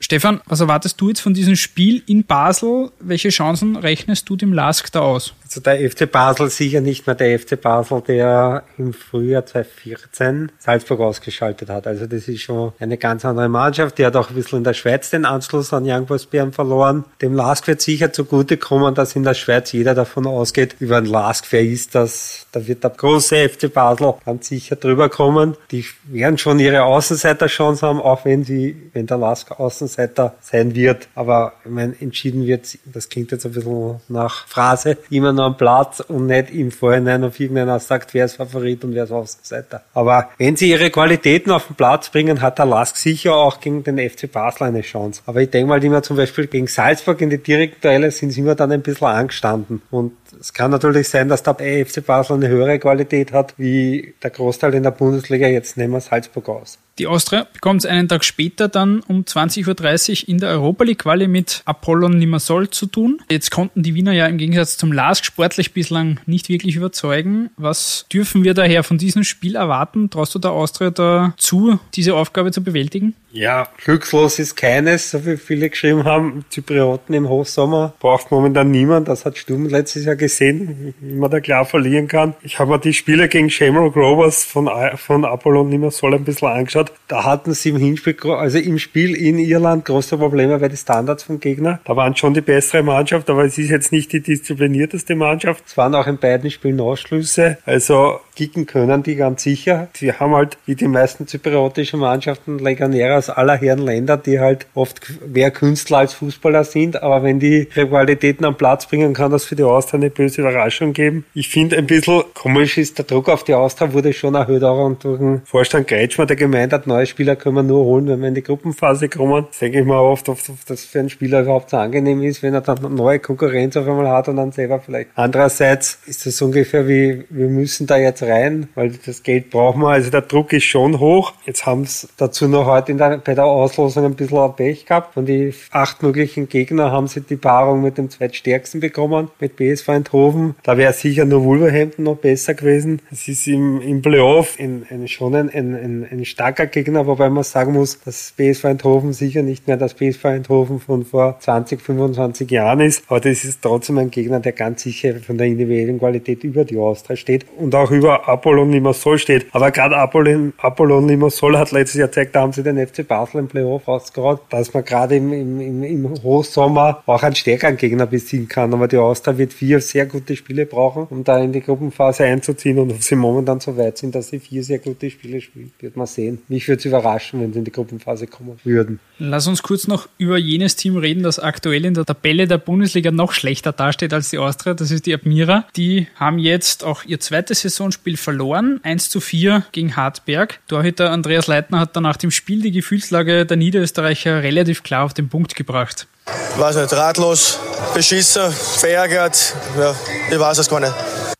Stefan, 0.00 0.40
was 0.46 0.60
erwartest 0.60 1.00
du 1.00 1.08
jetzt 1.08 1.20
von 1.20 1.34
diesem 1.34 1.56
Spiel 1.56 2.02
in 2.06 2.24
Basel? 2.24 2.92
Welche 3.00 3.30
Chancen 3.30 3.76
rechnest 3.76 4.28
du 4.28 4.36
dem 4.36 4.52
Lask 4.52 4.92
da 4.92 5.00
aus? 5.00 5.34
Also 5.48 5.62
der 5.62 5.90
FC 5.90 6.10
Basel 6.10 6.50
sicher 6.50 6.82
nicht 6.82 7.06
mehr 7.06 7.16
der 7.16 7.38
FC 7.38 7.58
Basel, 7.58 8.02
der 8.06 8.64
im 8.76 8.92
Frühjahr 8.92 9.46
2014 9.46 10.52
Salzburg 10.58 11.00
ausgeschaltet 11.00 11.70
hat. 11.70 11.86
Also 11.86 12.06
das 12.06 12.28
ist 12.28 12.42
schon 12.42 12.72
eine 12.78 12.98
ganz 12.98 13.24
andere 13.24 13.48
Mannschaft. 13.48 13.96
Die 13.96 14.04
hat 14.04 14.14
auch 14.14 14.28
ein 14.28 14.34
bisschen 14.34 14.58
in 14.58 14.64
der 14.64 14.74
Schweiz 14.74 15.08
den 15.08 15.24
Anschluss 15.24 15.72
an 15.72 15.88
Young 15.88 16.04
Boys 16.04 16.26
Bern 16.26 16.52
verloren. 16.52 17.06
Dem 17.22 17.34
Lask 17.34 17.66
wird 17.66 17.80
sicher 17.80 18.12
zugutekommen, 18.12 18.94
dass 18.94 19.16
in 19.16 19.22
der 19.22 19.32
Schweiz 19.32 19.72
jeder 19.72 19.94
davon 19.94 20.26
ausgeht, 20.26 20.76
über 20.80 20.98
ein 20.98 21.06
Lask, 21.06 21.46
wer 21.50 21.62
ist 21.62 21.94
das? 21.94 22.46
Da 22.52 22.66
wird 22.66 22.84
der 22.84 22.90
große 22.90 23.48
FC 23.48 23.72
Basel 23.72 24.16
ganz 24.26 24.48
sicher 24.48 24.76
drüber 24.76 25.08
kommen. 25.08 25.56
Die 25.70 25.86
werden 26.04 26.36
schon 26.36 26.58
ihre 26.58 26.82
Außenseiter-Chance 26.82 27.86
haben, 27.86 28.02
auch 28.02 28.26
wenn 28.26 28.44
sie, 28.44 28.90
wenn 28.92 29.06
der 29.06 29.16
Lask 29.16 29.58
Außenseiter 29.58 30.34
sein 30.42 30.74
wird. 30.74 31.08
Aber 31.14 31.54
ich 31.64 31.70
meine, 31.70 31.94
entschieden 32.00 32.46
wird, 32.46 32.78
das 32.84 33.08
klingt 33.08 33.32
jetzt 33.32 33.46
ein 33.46 33.52
bisschen 33.52 34.00
nach 34.08 34.46
Phrase, 34.46 34.98
immer 35.08 35.37
noch 35.38 35.46
am 35.46 35.56
Platz 35.56 36.00
und 36.00 36.26
nicht 36.26 36.50
im 36.50 36.70
Vorhinein 36.70 37.24
auf 37.24 37.40
irgendeiner 37.40 37.80
sagt, 37.80 38.12
wer 38.12 38.26
ist 38.26 38.36
Favorit 38.36 38.84
und 38.84 38.94
wer 38.94 39.04
ist 39.04 39.12
Außenseiter. 39.12 39.82
Aber 39.94 40.28
wenn 40.36 40.56
sie 40.56 40.70
ihre 40.70 40.90
Qualitäten 40.90 41.50
auf 41.50 41.66
den 41.66 41.76
Platz 41.76 42.10
bringen, 42.10 42.42
hat 42.42 42.58
der 42.58 42.66
Lask 42.66 42.96
sicher 42.96 43.34
auch 43.34 43.60
gegen 43.60 43.82
den 43.82 43.98
FC 43.98 44.30
Basel 44.30 44.64
eine 44.64 44.82
Chance. 44.82 45.22
Aber 45.26 45.40
ich 45.40 45.50
denke 45.50 45.68
mal, 45.68 45.80
die 45.80 45.90
wir 45.90 46.02
zum 46.02 46.16
Beispiel 46.16 46.46
gegen 46.46 46.66
Salzburg 46.66 47.20
in 47.20 47.30
die 47.30 47.38
direkten 47.38 47.80
Duelle 47.80 48.10
sind, 48.10 48.30
sind 48.32 48.44
wir 48.44 48.54
dann 48.54 48.72
ein 48.72 48.82
bisschen 48.82 49.06
angestanden. 49.06 49.80
Und 49.90 50.12
es 50.38 50.52
kann 50.52 50.70
natürlich 50.70 51.08
sein, 51.08 51.28
dass 51.28 51.42
der 51.42 51.54
FC 51.54 52.04
Basel 52.04 52.36
eine 52.36 52.48
höhere 52.48 52.78
Qualität 52.78 53.32
hat, 53.32 53.54
wie 53.56 54.14
der 54.22 54.30
Großteil 54.30 54.74
in 54.74 54.82
der 54.82 54.90
Bundesliga. 54.90 55.46
Jetzt 55.46 55.76
nehmen 55.76 55.94
wir 55.94 56.00
Salzburg 56.00 56.48
aus. 56.48 56.78
Die 56.98 57.06
Austria 57.06 57.46
bekommt 57.52 57.84
es 57.84 57.90
einen 57.90 58.08
Tag 58.08 58.24
später 58.24 58.66
dann 58.66 59.00
um 59.06 59.22
20.30 59.22 60.22
Uhr 60.24 60.28
in 60.28 60.38
der 60.38 60.50
Europa 60.50 60.82
League 60.82 60.98
Quali 60.98 61.28
mit 61.28 61.62
Apollon 61.64 62.18
Limassol 62.18 62.70
zu 62.70 62.86
tun. 62.86 63.22
Jetzt 63.30 63.52
konnten 63.52 63.84
die 63.84 63.94
Wiener 63.94 64.12
ja 64.12 64.26
im 64.26 64.36
Gegensatz 64.36 64.76
zum 64.76 64.92
LASK 64.92 65.24
sportlich 65.24 65.72
bislang 65.72 66.18
nicht 66.26 66.48
wirklich 66.48 66.74
überzeugen. 66.74 67.50
Was 67.56 68.06
dürfen 68.12 68.42
wir 68.42 68.52
daher 68.54 68.82
von 68.82 68.98
diesem 68.98 69.22
Spiel 69.22 69.54
erwarten? 69.54 70.10
Traust 70.10 70.34
du 70.34 70.40
der 70.40 70.50
Austria 70.50 70.90
dazu, 70.90 71.78
diese 71.94 72.16
Aufgabe 72.16 72.50
zu 72.50 72.64
bewältigen? 72.64 73.14
Ja, 73.30 73.68
glückslos 73.84 74.38
ist 74.38 74.56
keines, 74.56 75.10
so 75.10 75.24
wie 75.24 75.36
viele 75.36 75.70
geschrieben 75.70 76.04
haben. 76.04 76.44
Zyprioten 76.48 77.14
im 77.14 77.28
Hochsommer 77.28 77.92
braucht 78.00 78.32
momentan 78.32 78.70
niemand. 78.70 79.06
Das 79.06 79.24
hat 79.24 79.38
Sturm 79.38 79.66
letztes 79.66 80.06
Jahr 80.06 80.16
gesehen, 80.16 80.94
wie 80.98 81.14
man 81.14 81.30
da 81.30 81.38
klar 81.38 81.64
verlieren 81.64 82.08
kann. 82.08 82.34
Ich 82.42 82.58
habe 82.58 82.70
mir 82.70 82.78
die 82.80 82.94
Spiele 82.94 83.28
gegen 83.28 83.50
Shamrock 83.50 83.94
Rovers 83.94 84.44
von, 84.44 84.68
von 84.96 85.24
Apollon 85.24 85.70
Limassol 85.70 86.14
ein 86.14 86.24
bisschen 86.24 86.48
angeschaut 86.48 86.87
da 87.08 87.24
hatten 87.24 87.54
sie 87.54 87.70
im 87.70 87.76
Hinspiel, 87.76 88.16
also 88.32 88.58
im 88.58 88.78
Spiel 88.78 89.14
in 89.14 89.38
Irland 89.38 89.84
große 89.84 90.18
Probleme 90.18 90.58
bei 90.58 90.68
den 90.68 90.76
Standards 90.76 91.22
vom 91.22 91.40
Gegner. 91.40 91.80
Da 91.84 91.96
waren 91.96 92.14
schon 92.16 92.34
die 92.34 92.40
bessere 92.40 92.82
Mannschaft, 92.82 93.30
aber 93.30 93.44
es 93.44 93.58
ist 93.58 93.70
jetzt 93.70 93.92
nicht 93.92 94.12
die 94.12 94.20
disziplinierteste 94.20 95.14
Mannschaft. 95.16 95.64
Es 95.66 95.76
waren 95.76 95.94
auch 95.94 96.06
in 96.06 96.18
beiden 96.18 96.50
Spielen 96.50 96.80
Ausschlüsse. 96.80 97.58
Also 97.64 98.20
kicken 98.36 98.66
können 98.66 99.02
die 99.02 99.16
ganz 99.16 99.42
sicher. 99.42 99.88
Sie 99.94 100.12
haben 100.12 100.32
halt, 100.32 100.58
wie 100.64 100.76
die 100.76 100.86
meisten 100.86 101.26
zypriotischen 101.26 101.98
Mannschaften, 101.98 102.58
Legionäre 102.58 103.16
aus 103.16 103.30
aller 103.30 103.56
Herren 103.56 103.80
Länder, 103.80 104.16
die 104.16 104.38
halt 104.38 104.66
oft 104.74 105.00
mehr 105.26 105.50
Künstler 105.50 105.98
als 105.98 106.14
Fußballer 106.14 106.62
sind. 106.62 107.02
Aber 107.02 107.22
wenn 107.24 107.40
die 107.40 107.64
Qualitäten 107.64 108.44
am 108.44 108.56
Platz 108.56 108.86
bringen, 108.86 109.12
kann 109.14 109.32
das 109.32 109.44
für 109.44 109.56
die 109.56 109.64
Austria 109.64 109.98
eine 109.98 110.10
böse 110.10 110.42
Überraschung 110.42 110.92
geben. 110.92 111.24
Ich 111.34 111.48
finde 111.48 111.78
ein 111.78 111.86
bisschen 111.86 112.22
komisch 112.34 112.78
ist, 112.78 112.98
der 112.98 113.06
Druck 113.06 113.28
auf 113.28 113.42
die 113.42 113.54
Austria 113.54 113.92
wurde 113.92 114.12
schon 114.12 114.34
erhöht, 114.36 114.62
auch 114.62 114.88
durch 115.00 115.18
den 115.18 115.42
Vorstand 115.44 115.88
Kretschmer, 115.88 116.26
der 116.26 116.36
gemeint 116.36 116.72
hat, 116.72 116.77
neue 116.86 117.06
Spieler 117.06 117.36
können 117.36 117.56
wir 117.56 117.62
nur 117.62 117.84
holen, 117.84 118.06
wenn 118.08 118.20
wir 118.20 118.28
in 118.28 118.34
die 118.34 118.42
Gruppenphase 118.42 119.08
kommen. 119.08 119.46
Das 119.48 119.58
denke 119.58 119.80
ich 119.80 119.84
mal 119.84 119.98
oft, 119.98 120.28
ob 120.28 120.38
das 120.66 120.84
für 120.84 121.00
einen 121.00 121.10
Spieler 121.10 121.42
überhaupt 121.42 121.70
so 121.70 121.76
angenehm 121.76 122.22
ist, 122.22 122.42
wenn 122.42 122.54
er 122.54 122.60
dann 122.60 122.78
eine 122.78 122.90
neue 122.90 123.18
Konkurrenz 123.18 123.76
auf 123.76 123.86
einmal 123.86 124.08
hat 124.08 124.28
und 124.28 124.36
dann 124.36 124.52
selber 124.52 124.80
vielleicht. 124.80 125.10
Andererseits 125.14 125.98
ist 126.06 126.26
es 126.26 126.40
ungefähr 126.40 126.88
wie, 126.88 127.24
wir 127.28 127.48
müssen 127.48 127.86
da 127.86 127.96
jetzt 127.96 128.22
rein, 128.22 128.68
weil 128.74 128.92
das 129.04 129.22
Geld 129.22 129.50
brauchen 129.50 129.82
wir. 129.82 129.88
Also 129.88 130.10
der 130.10 130.22
Druck 130.22 130.52
ist 130.52 130.64
schon 130.64 130.98
hoch. 131.00 131.34
Jetzt 131.44 131.66
haben 131.66 131.82
es 131.82 132.08
dazu 132.16 132.48
noch 132.48 132.66
heute 132.66 132.92
in 132.92 132.98
der, 132.98 133.18
bei 133.18 133.34
der 133.34 133.44
Auslosung 133.44 134.04
ein 134.04 134.14
bisschen 134.14 134.38
ein 134.38 134.54
Pech 134.54 134.86
gehabt. 134.86 135.14
Von 135.14 135.26
die 135.26 135.52
acht 135.70 136.02
möglichen 136.02 136.48
Gegner 136.48 136.92
haben 136.92 137.08
sie 137.08 137.20
die 137.20 137.36
Paarung 137.36 137.82
mit 137.82 137.98
dem 137.98 138.10
zweitstärksten 138.10 138.80
bekommen, 138.80 139.30
mit 139.40 139.56
BSV 139.56 139.98
Eindhoven. 139.98 140.54
Da 140.62 140.76
wäre 140.76 140.92
sicher 140.92 141.24
nur 141.24 141.44
Wolverhampton 141.44 142.04
noch 142.04 142.16
besser 142.16 142.54
gewesen. 142.54 143.02
Es 143.10 143.28
ist 143.28 143.46
im, 143.46 143.80
im 143.80 144.02
Playoff 144.02 144.56
ein, 144.58 144.86
ein, 144.90 145.08
schon 145.08 145.34
ein, 145.34 145.50
ein, 145.50 146.06
ein 146.10 146.24
stark 146.24 146.57
starker 146.58 146.66
Gegner, 146.66 147.06
wobei 147.06 147.30
man 147.30 147.44
sagen 147.44 147.72
muss, 147.72 148.00
dass 148.00 148.32
BSV 148.36 148.64
Eindhoven 148.64 149.12
sicher 149.12 149.42
nicht 149.42 149.68
mehr 149.68 149.76
das 149.76 149.94
BSV 149.94 150.24
Eindhoven 150.24 150.80
von 150.80 151.04
vor 151.04 151.38
20, 151.38 151.80
25 151.80 152.50
Jahren 152.50 152.80
ist, 152.80 153.04
aber 153.06 153.20
das 153.20 153.44
ist 153.44 153.62
trotzdem 153.62 153.98
ein 153.98 154.10
Gegner, 154.10 154.40
der 154.40 154.52
ganz 154.52 154.82
sicher 154.82 155.14
von 155.24 155.38
der 155.38 155.46
individuellen 155.46 155.98
Qualität 155.98 156.42
über 156.42 156.64
die 156.64 156.76
Austria 156.76 157.16
steht 157.16 157.46
und 157.56 157.74
auch 157.74 157.90
über 157.92 158.28
Apollon 158.28 158.72
Limassol 158.72 159.18
steht. 159.18 159.46
Aber 159.52 159.70
gerade 159.70 159.96
Apollon, 159.96 160.52
Apollon 160.58 161.06
Limassol 161.06 161.56
hat 161.56 161.70
letztes 161.70 162.00
Jahr 162.00 162.08
gezeigt, 162.08 162.34
da 162.34 162.40
haben 162.40 162.52
sie 162.52 162.62
den 162.62 162.84
FC 162.84 163.06
Basel 163.06 163.38
im 163.38 163.48
Playoff 163.48 163.86
ausgehauen, 163.86 164.38
dass 164.50 164.74
man 164.74 164.84
gerade 164.84 165.16
im, 165.16 165.32
im, 165.32 165.82
im, 165.82 166.22
Hochsommer 166.22 167.02
auch 167.06 167.22
einen 167.22 167.36
stärkeren 167.36 167.76
Gegner 167.76 168.06
besiegen 168.06 168.48
kann. 168.48 168.74
Aber 168.74 168.88
die 168.88 168.96
Austria 168.96 169.38
wird 169.38 169.52
vier 169.52 169.80
sehr 169.80 170.06
gute 170.06 170.34
Spiele 170.34 170.66
brauchen, 170.66 171.06
um 171.10 171.22
da 171.22 171.38
in 171.38 171.52
die 171.52 171.60
Gruppenphase 171.60 172.24
einzuziehen 172.24 172.78
und 172.78 172.90
ob 172.90 173.02
sie 173.02 173.14
momentan 173.14 173.60
so 173.60 173.76
weit 173.76 173.98
sind, 173.98 174.14
dass 174.14 174.28
sie 174.28 174.40
vier 174.40 174.64
sehr 174.64 174.78
gute 174.78 175.10
Spiele 175.10 175.40
spielen, 175.40 175.72
wird 175.78 175.96
man 175.96 176.06
sehen. 176.06 176.42
Mich 176.48 176.66
würde 176.66 176.78
es 176.78 176.84
überraschen, 176.86 177.40
wenn 177.40 177.52
sie 177.52 177.58
in 177.58 177.64
die 177.64 177.72
Gruppenphase 177.72 178.26
kommen 178.26 178.58
würden. 178.64 179.00
Lass 179.18 179.46
uns 179.46 179.62
kurz 179.62 179.86
noch 179.86 180.08
über 180.16 180.38
jenes 180.38 180.76
Team 180.76 180.96
reden, 180.96 181.22
das 181.22 181.38
aktuell 181.38 181.84
in 181.84 181.94
der 181.94 182.06
Tabelle 182.06 182.46
der 182.46 182.58
Bundesliga 182.58 183.10
noch 183.10 183.32
schlechter 183.32 183.72
dasteht 183.72 184.14
als 184.14 184.30
die 184.30 184.38
Austria. 184.38 184.74
Das 184.74 184.90
ist 184.90 185.04
die 185.06 185.14
Admira. 185.14 185.66
Die 185.76 186.06
haben 186.14 186.38
jetzt 186.38 186.84
auch 186.84 187.04
ihr 187.04 187.20
zweites 187.20 187.60
Saisonspiel 187.60 188.16
verloren. 188.16 188.80
1 188.82 189.10
zu 189.10 189.20
4 189.20 189.64
gegen 189.72 189.96
Hartberg. 189.96 190.60
Torhüter 190.68 191.10
Andreas 191.10 191.46
Leitner 191.48 191.80
hat 191.80 191.96
dann 191.96 192.04
nach 192.04 192.16
dem 192.16 192.30
Spiel 192.30 192.62
die 192.62 192.72
Gefühlslage 192.72 193.44
der 193.44 193.56
Niederösterreicher 193.56 194.42
relativ 194.42 194.82
klar 194.82 195.04
auf 195.04 195.14
den 195.14 195.28
Punkt 195.28 195.54
gebracht. 195.54 196.06
Ich 196.54 196.58
weiß 196.60 196.76
nicht, 196.76 196.92
ratlos, 196.92 197.58
beschissen, 197.94 198.50
verärgert. 198.50 199.54
Ja, 199.78 199.94
ich 200.30 200.38
weiß 200.38 200.58
es 200.58 200.68
gar 200.68 200.80
nicht. 200.80 200.94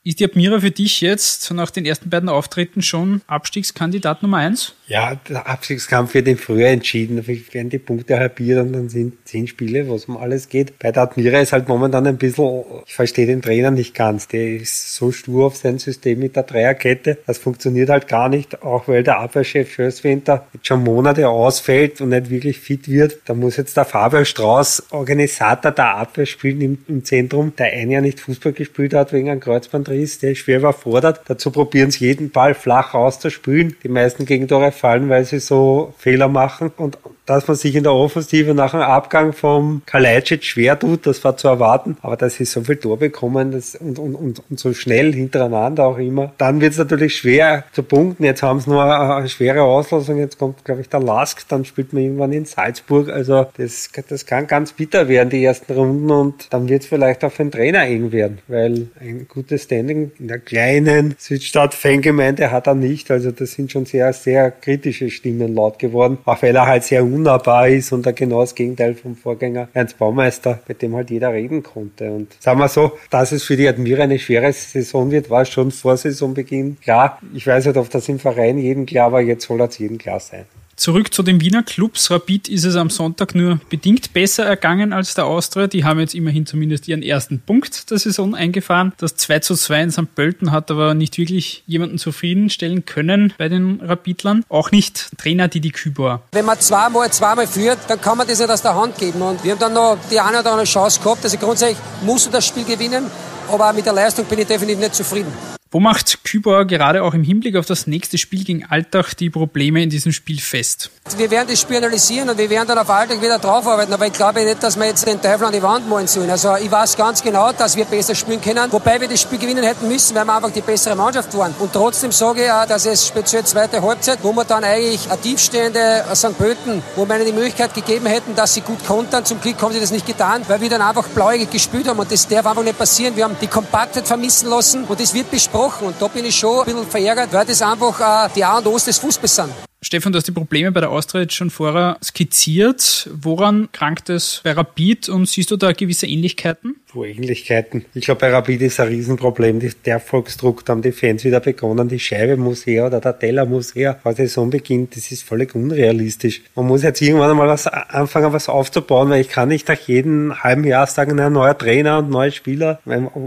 Ist 0.04 0.20
die 0.20 0.24
Admira 0.24 0.60
für 0.60 0.70
dich 0.70 1.02
jetzt 1.02 1.50
nach 1.50 1.70
den 1.70 1.84
ersten 1.84 2.08
beiden 2.08 2.30
Auftritten 2.30 2.80
schon 2.80 3.20
Abstiegskandidat 3.26 4.22
Nummer 4.22 4.38
eins? 4.38 4.72
Ja, 4.86 5.16
der 5.28 5.46
Abstiegskampf 5.46 6.14
wird 6.14 6.28
im 6.28 6.38
Frühjahr 6.38 6.70
entschieden. 6.70 7.26
Werden 7.26 7.68
die 7.68 7.78
Punkte 7.78 8.18
halbiert 8.18 8.60
und 8.60 8.72
dann 8.72 8.88
sind 8.88 9.14
zehn 9.26 9.46
Spiele, 9.46 9.90
was 9.90 10.06
um 10.06 10.16
alles 10.16 10.48
geht. 10.48 10.78
Bei 10.78 10.92
der 10.92 11.02
Admira 11.02 11.40
ist 11.40 11.52
halt 11.52 11.68
momentan 11.68 12.06
ein 12.06 12.16
bisschen, 12.16 12.64
ich 12.86 12.94
verstehe 12.94 13.26
den 13.26 13.42
Trainer 13.42 13.70
nicht 13.70 13.94
ganz. 13.94 14.28
Der 14.28 14.48
ist 14.48 14.94
so 14.94 15.12
stur 15.12 15.44
auf 15.44 15.56
sein 15.56 15.78
System 15.78 16.20
mit 16.20 16.36
der 16.36 16.44
Dreierkette. 16.44 17.18
Das 17.26 17.36
funktioniert 17.36 17.90
halt 17.90 18.08
gar 18.08 18.30
nicht, 18.30 18.62
auch 18.62 18.88
weil 18.88 19.02
der 19.02 19.18
Abwehrchef 19.18 19.70
Schößwinter 19.74 20.46
jetzt 20.54 20.68
schon 20.68 20.84
Monate 20.84 21.28
ausfällt 21.28 22.00
und 22.00 22.08
nicht 22.08 22.30
wirklich 22.30 22.58
fit 22.58 22.88
wird. 22.88 23.18
Da 23.26 23.34
muss 23.34 23.58
jetzt 23.58 23.76
der 23.76 23.84
Fabian 23.84 24.24
Strauß, 24.24 24.77
Organisator 24.90 25.70
der 25.72 25.96
Abwehr, 25.96 26.26
spielen 26.26 26.60
im, 26.60 26.78
im 26.88 27.04
Zentrum, 27.04 27.54
der 27.56 27.72
ein 27.72 27.90
Jahr 27.90 28.02
nicht 28.02 28.20
Fußball 28.20 28.52
gespielt 28.52 28.94
hat 28.94 29.12
wegen 29.12 29.30
einem 29.30 29.40
Kreuzbandriss, 29.40 30.18
der 30.18 30.34
schwer 30.34 30.58
überfordert. 30.58 31.22
Dazu 31.26 31.50
probieren 31.50 31.90
sie 31.90 32.06
jeden 32.06 32.30
Ball 32.30 32.54
flach 32.54 32.94
rauszuspülen. 32.94 33.76
Die 33.82 33.88
meisten 33.88 34.24
Gegentore 34.24 34.72
fallen, 34.72 35.08
weil 35.08 35.24
sie 35.24 35.40
so 35.40 35.94
Fehler 35.98 36.28
machen 36.28 36.70
und 36.76 36.98
dass 37.28 37.46
man 37.46 37.56
sich 37.56 37.74
in 37.76 37.82
der 37.82 37.92
Offensive 37.92 38.54
nach 38.54 38.70
dem 38.70 38.80
Abgang 38.80 39.34
vom 39.34 39.82
Kalajdzic 39.84 40.44
schwer 40.44 40.78
tut, 40.78 41.06
das 41.06 41.22
war 41.24 41.36
zu 41.36 41.48
erwarten, 41.48 41.98
aber 42.00 42.16
dass 42.16 42.36
sie 42.36 42.46
so 42.46 42.62
viel 42.62 42.76
Tor 42.76 42.98
bekommen 42.98 43.52
das, 43.52 43.74
und, 43.74 43.98
und, 43.98 44.14
und, 44.14 44.42
und 44.48 44.58
so 44.58 44.72
schnell 44.72 45.12
hintereinander 45.12 45.86
auch 45.86 45.98
immer, 45.98 46.32
dann 46.38 46.62
wird 46.62 46.72
es 46.72 46.78
natürlich 46.78 47.16
schwer 47.16 47.64
zu 47.72 47.82
punkten. 47.82 48.24
Jetzt 48.24 48.42
haben 48.42 48.60
sie 48.60 48.70
nur 48.70 48.82
eine 48.82 49.28
schwere 49.28 49.62
Auslosung, 49.62 50.18
jetzt 50.18 50.38
kommt, 50.38 50.64
glaube 50.64 50.80
ich, 50.80 50.88
der 50.88 51.00
Lask, 51.00 51.46
dann 51.48 51.66
spielt 51.66 51.92
man 51.92 52.02
irgendwann 52.02 52.32
in 52.32 52.46
Salzburg, 52.46 53.10
also 53.10 53.46
das, 53.58 53.90
das 54.08 54.24
kann 54.24 54.46
ganz 54.46 54.72
bitter 54.72 55.08
werden, 55.08 55.28
die 55.28 55.44
ersten 55.44 55.74
Runden 55.74 56.10
und 56.10 56.46
dann 56.50 56.66
wird 56.68 56.82
es 56.82 56.88
vielleicht 56.88 57.24
auch 57.24 57.32
für 57.32 57.44
den 57.44 57.50
Trainer 57.50 57.82
eng 57.82 58.10
werden, 58.10 58.38
weil 58.48 58.88
ein 59.00 59.26
gutes 59.28 59.64
Standing 59.64 60.12
in 60.18 60.28
der 60.28 60.38
kleinen 60.38 61.14
Südstadt-Fangemeinde 61.18 62.50
hat 62.50 62.66
er 62.66 62.74
nicht, 62.74 63.10
also 63.10 63.32
das 63.32 63.52
sind 63.52 63.70
schon 63.70 63.84
sehr, 63.84 64.14
sehr 64.14 64.50
kritische 64.50 65.10
Stimmen 65.10 65.54
laut 65.54 65.78
geworden, 65.78 66.16
auch 66.24 66.40
weil 66.40 66.56
er 66.56 66.66
halt 66.66 66.84
sehr 66.84 67.04
unnahbar 67.18 67.68
ist 67.68 67.92
und 67.92 68.04
genau 68.16 68.40
das 68.40 68.54
Gegenteil 68.54 68.94
vom 68.94 69.16
Vorgänger 69.16 69.68
Ernst 69.72 69.98
Baumeister, 69.98 70.60
bei 70.66 70.74
dem 70.74 70.94
halt 70.94 71.10
jeder 71.10 71.32
reden 71.32 71.62
konnte. 71.62 72.10
Und 72.10 72.34
sagen 72.40 72.60
wir 72.60 72.68
so, 72.68 72.92
dass 73.10 73.32
es 73.32 73.42
für 73.42 73.56
die 73.56 73.68
Admira 73.68 74.04
eine 74.04 74.18
schwere 74.18 74.52
Saison 74.52 75.10
wird, 75.10 75.30
war 75.30 75.44
schon 75.44 75.70
vor 75.70 75.96
Saisonbeginn 75.96 76.78
klar. 76.80 77.18
Ich 77.34 77.46
weiß 77.46 77.66
nicht, 77.66 77.76
ob 77.76 77.90
das 77.90 78.08
im 78.08 78.18
Verein 78.18 78.58
jedem 78.58 78.86
klar 78.86 79.12
war, 79.12 79.20
jetzt 79.20 79.46
soll 79.46 79.60
es 79.60 79.78
jedem 79.78 79.98
klar 79.98 80.20
sein. 80.20 80.44
Zurück 80.78 81.12
zu 81.12 81.24
den 81.24 81.40
Wiener 81.40 81.64
Clubs. 81.64 82.08
Rapid 82.08 82.48
ist 82.48 82.62
es 82.62 82.76
am 82.76 82.88
Sonntag 82.88 83.34
nur 83.34 83.58
bedingt 83.68 84.12
besser 84.12 84.44
ergangen 84.44 84.92
als 84.92 85.12
der 85.14 85.26
Austria. 85.26 85.66
Die 85.66 85.82
haben 85.82 85.98
jetzt 85.98 86.14
immerhin 86.14 86.46
zumindest 86.46 86.86
ihren 86.86 87.02
ersten 87.02 87.40
Punkt 87.40 87.90
der 87.90 87.98
Saison 87.98 88.36
eingefahren. 88.36 88.92
Das 88.96 89.16
2 89.16 89.40
zu 89.40 89.56
2 89.56 89.82
in 89.82 89.90
St. 89.90 90.14
Pölten 90.14 90.52
hat 90.52 90.70
aber 90.70 90.94
nicht 90.94 91.18
wirklich 91.18 91.64
jemanden 91.66 91.98
zufriedenstellen 91.98 92.84
können 92.84 93.34
bei 93.38 93.48
den 93.48 93.80
Rapidlern. 93.80 94.44
Auch 94.48 94.70
nicht 94.70 95.10
Trainer 95.18 95.48
Didi 95.48 95.70
Kübor. 95.70 96.22
Wenn 96.30 96.44
man 96.44 96.60
zweimal, 96.60 97.10
zweimal 97.10 97.48
führt, 97.48 97.78
dann 97.88 98.00
kann 98.00 98.16
man 98.16 98.28
das 98.28 98.38
nicht 98.38 98.48
aus 98.48 98.62
der 98.62 98.76
Hand 98.76 98.98
geben. 98.98 99.20
Und 99.20 99.42
wir 99.42 99.50
haben 99.50 99.58
dann 99.58 99.74
noch 99.74 99.98
die 100.12 100.20
eine 100.20 100.38
oder 100.38 100.52
andere 100.52 100.64
Chance 100.64 101.00
gehabt. 101.00 101.24
Also 101.24 101.38
grundsätzlich 101.38 101.78
musst 102.02 102.28
du 102.28 102.30
das 102.30 102.46
Spiel 102.46 102.64
gewinnen. 102.64 103.04
Aber 103.50 103.72
mit 103.72 103.84
der 103.84 103.94
Leistung 103.94 104.26
bin 104.26 104.38
ich 104.38 104.46
definitiv 104.46 104.78
nicht 104.78 104.94
zufrieden. 104.94 105.57
Wo 105.70 105.80
macht 105.80 106.24
Kübauer 106.24 106.64
gerade 106.64 107.02
auch 107.02 107.12
im 107.12 107.22
Hinblick 107.22 107.54
auf 107.54 107.66
das 107.66 107.86
nächste 107.86 108.16
Spiel 108.16 108.42
gegen 108.42 108.64
Alltag 108.64 109.12
die 109.18 109.28
Probleme 109.28 109.82
in 109.82 109.90
diesem 109.90 110.12
Spiel 110.12 110.40
fest? 110.40 110.90
Wir 111.18 111.30
werden 111.30 111.48
das 111.48 111.60
Spiel 111.60 111.76
analysieren 111.76 112.30
und 112.30 112.38
wir 112.38 112.48
werden 112.48 112.68
dann 112.68 112.78
auf 112.78 112.88
Alltag 112.88 113.20
wieder 113.20 113.38
draufarbeiten, 113.38 113.92
aber 113.92 114.06
ich 114.06 114.14
glaube 114.14 114.44
nicht, 114.44 114.62
dass 114.62 114.78
wir 114.78 114.86
jetzt 114.86 115.06
den 115.06 115.20
Teufel 115.20 115.44
an 115.44 115.52
die 115.52 115.62
Wand 115.62 115.86
malen 115.86 116.06
sollen. 116.06 116.30
Also 116.30 116.56
ich 116.56 116.70
weiß 116.70 116.96
ganz 116.96 117.22
genau, 117.22 117.52
dass 117.52 117.76
wir 117.76 117.84
besser 117.84 118.14
spielen 118.14 118.40
können, 118.40 118.72
wobei 118.72 118.98
wir 118.98 119.08
das 119.08 119.20
Spiel 119.20 119.38
gewinnen 119.38 119.62
hätten 119.62 119.88
müssen, 119.88 120.14
weil 120.14 120.24
wir 120.24 120.36
einfach 120.36 120.50
die 120.50 120.62
bessere 120.62 120.96
Mannschaft 120.96 121.36
waren. 121.36 121.54
Und 121.58 121.70
trotzdem 121.70 122.12
sage 122.12 122.44
ich 122.44 122.50
auch, 122.50 122.64
dass 122.64 122.86
es 122.86 123.06
speziell 123.06 123.44
zweite 123.44 123.82
Halbzeit, 123.82 124.20
wo 124.22 124.32
wir 124.32 124.44
dann 124.44 124.64
eigentlich 124.64 125.10
eine 125.10 125.20
tiefstehende 125.20 126.02
St. 126.14 126.36
Pölten, 126.38 126.82
wo 126.96 127.06
wir 127.06 127.16
ihnen 127.16 127.26
die 127.26 127.32
Möglichkeit 127.32 127.74
gegeben 127.74 128.06
hätten, 128.06 128.34
dass 128.34 128.54
sie 128.54 128.62
gut 128.62 128.82
kontern. 128.86 129.26
Zum 129.26 129.38
Glück 129.42 129.60
haben 129.60 129.74
sie 129.74 129.80
das 129.80 129.90
nicht 129.90 130.06
getan, 130.06 130.42
weil 130.48 130.62
wir 130.62 130.70
dann 130.70 130.80
einfach 130.80 131.08
blauäugig 131.08 131.50
gespielt 131.50 131.88
haben 131.88 131.98
und 131.98 132.10
das 132.10 132.26
darf 132.26 132.46
einfach 132.46 132.62
nicht 132.62 132.78
passieren. 132.78 133.14
Wir 133.16 133.24
haben 133.24 133.36
die 133.38 133.48
Kompaktheit 133.48 134.06
vermissen 134.06 134.48
lassen 134.48 134.84
und 134.84 134.98
das 134.98 135.12
wird 135.12 135.30
besprochen 135.30 135.57
gesprochen. 135.58 135.88
Und 135.88 136.00
da 136.00 136.08
bin 136.08 136.24
ich 136.24 136.36
schon 136.36 136.60
ein 136.60 136.64
bisschen 136.64 136.86
verärgert, 136.86 137.32
weil 137.32 137.46
das 137.46 137.62
einfach 137.62 138.26
äh, 138.26 138.30
die 138.34 138.44
A 138.44 138.58
und 138.58 138.66
O 138.66 138.78
des 138.78 138.98
Fußballs 138.98 139.36
sind. 139.36 139.50
Stefan, 139.80 140.12
du 140.12 140.16
hast 140.16 140.26
die 140.26 140.32
Probleme 140.32 140.72
bei 140.72 140.80
der 140.80 140.90
Austria 140.90 141.22
jetzt 141.22 141.34
schon 141.34 141.50
vorher 141.50 141.98
skizziert. 142.02 143.08
Woran 143.12 143.70
krankt 143.72 144.08
es 144.08 144.40
bei 144.42 144.52
Rapid 144.52 145.08
und 145.08 145.28
siehst 145.28 145.50
du 145.50 145.56
da 145.56 145.72
gewisse 145.72 146.06
Ähnlichkeiten? 146.06 146.77
Ähnlichkeiten? 147.04 147.84
Ich 147.94 148.06
glaube, 148.06 148.20
bei 148.20 148.30
Rapid 148.30 148.62
ist 148.62 148.80
ein 148.80 148.88
Riesenproblem. 148.88 149.60
Der 149.84 149.94
Erfolgsdruck, 149.94 150.64
da 150.64 150.72
haben 150.72 150.82
die 150.82 150.92
Fans 150.92 151.24
wieder 151.24 151.40
begonnen, 151.40 151.88
die 151.88 151.98
Scheibe 151.98 152.36
muss 152.36 152.66
her 152.66 152.86
oder 152.86 153.00
der 153.00 153.18
Teller 153.18 153.46
muss 153.46 153.74
her. 153.74 153.98
Als 154.04 154.16
die 154.16 154.22
Saison 154.22 154.50
beginnt, 154.50 154.96
das 154.96 155.10
ist 155.10 155.22
völlig 155.22 155.54
unrealistisch. 155.54 156.42
Man 156.54 156.66
muss 156.66 156.82
jetzt 156.82 157.00
irgendwann 157.00 157.30
einmal 157.30 157.48
was 157.48 157.66
anfangen, 157.66 158.32
was 158.32 158.48
aufzubauen, 158.48 159.10
weil 159.10 159.20
ich 159.20 159.28
kann 159.28 159.48
nicht 159.48 159.68
nach 159.68 159.78
jedem 159.80 160.42
halben 160.42 160.64
Jahr 160.64 160.86
sagen, 160.86 161.18
ein 161.20 161.32
neuer 161.32 161.56
Trainer 161.56 161.98
und 161.98 162.10
neue 162.10 162.32
Spieler. 162.32 162.80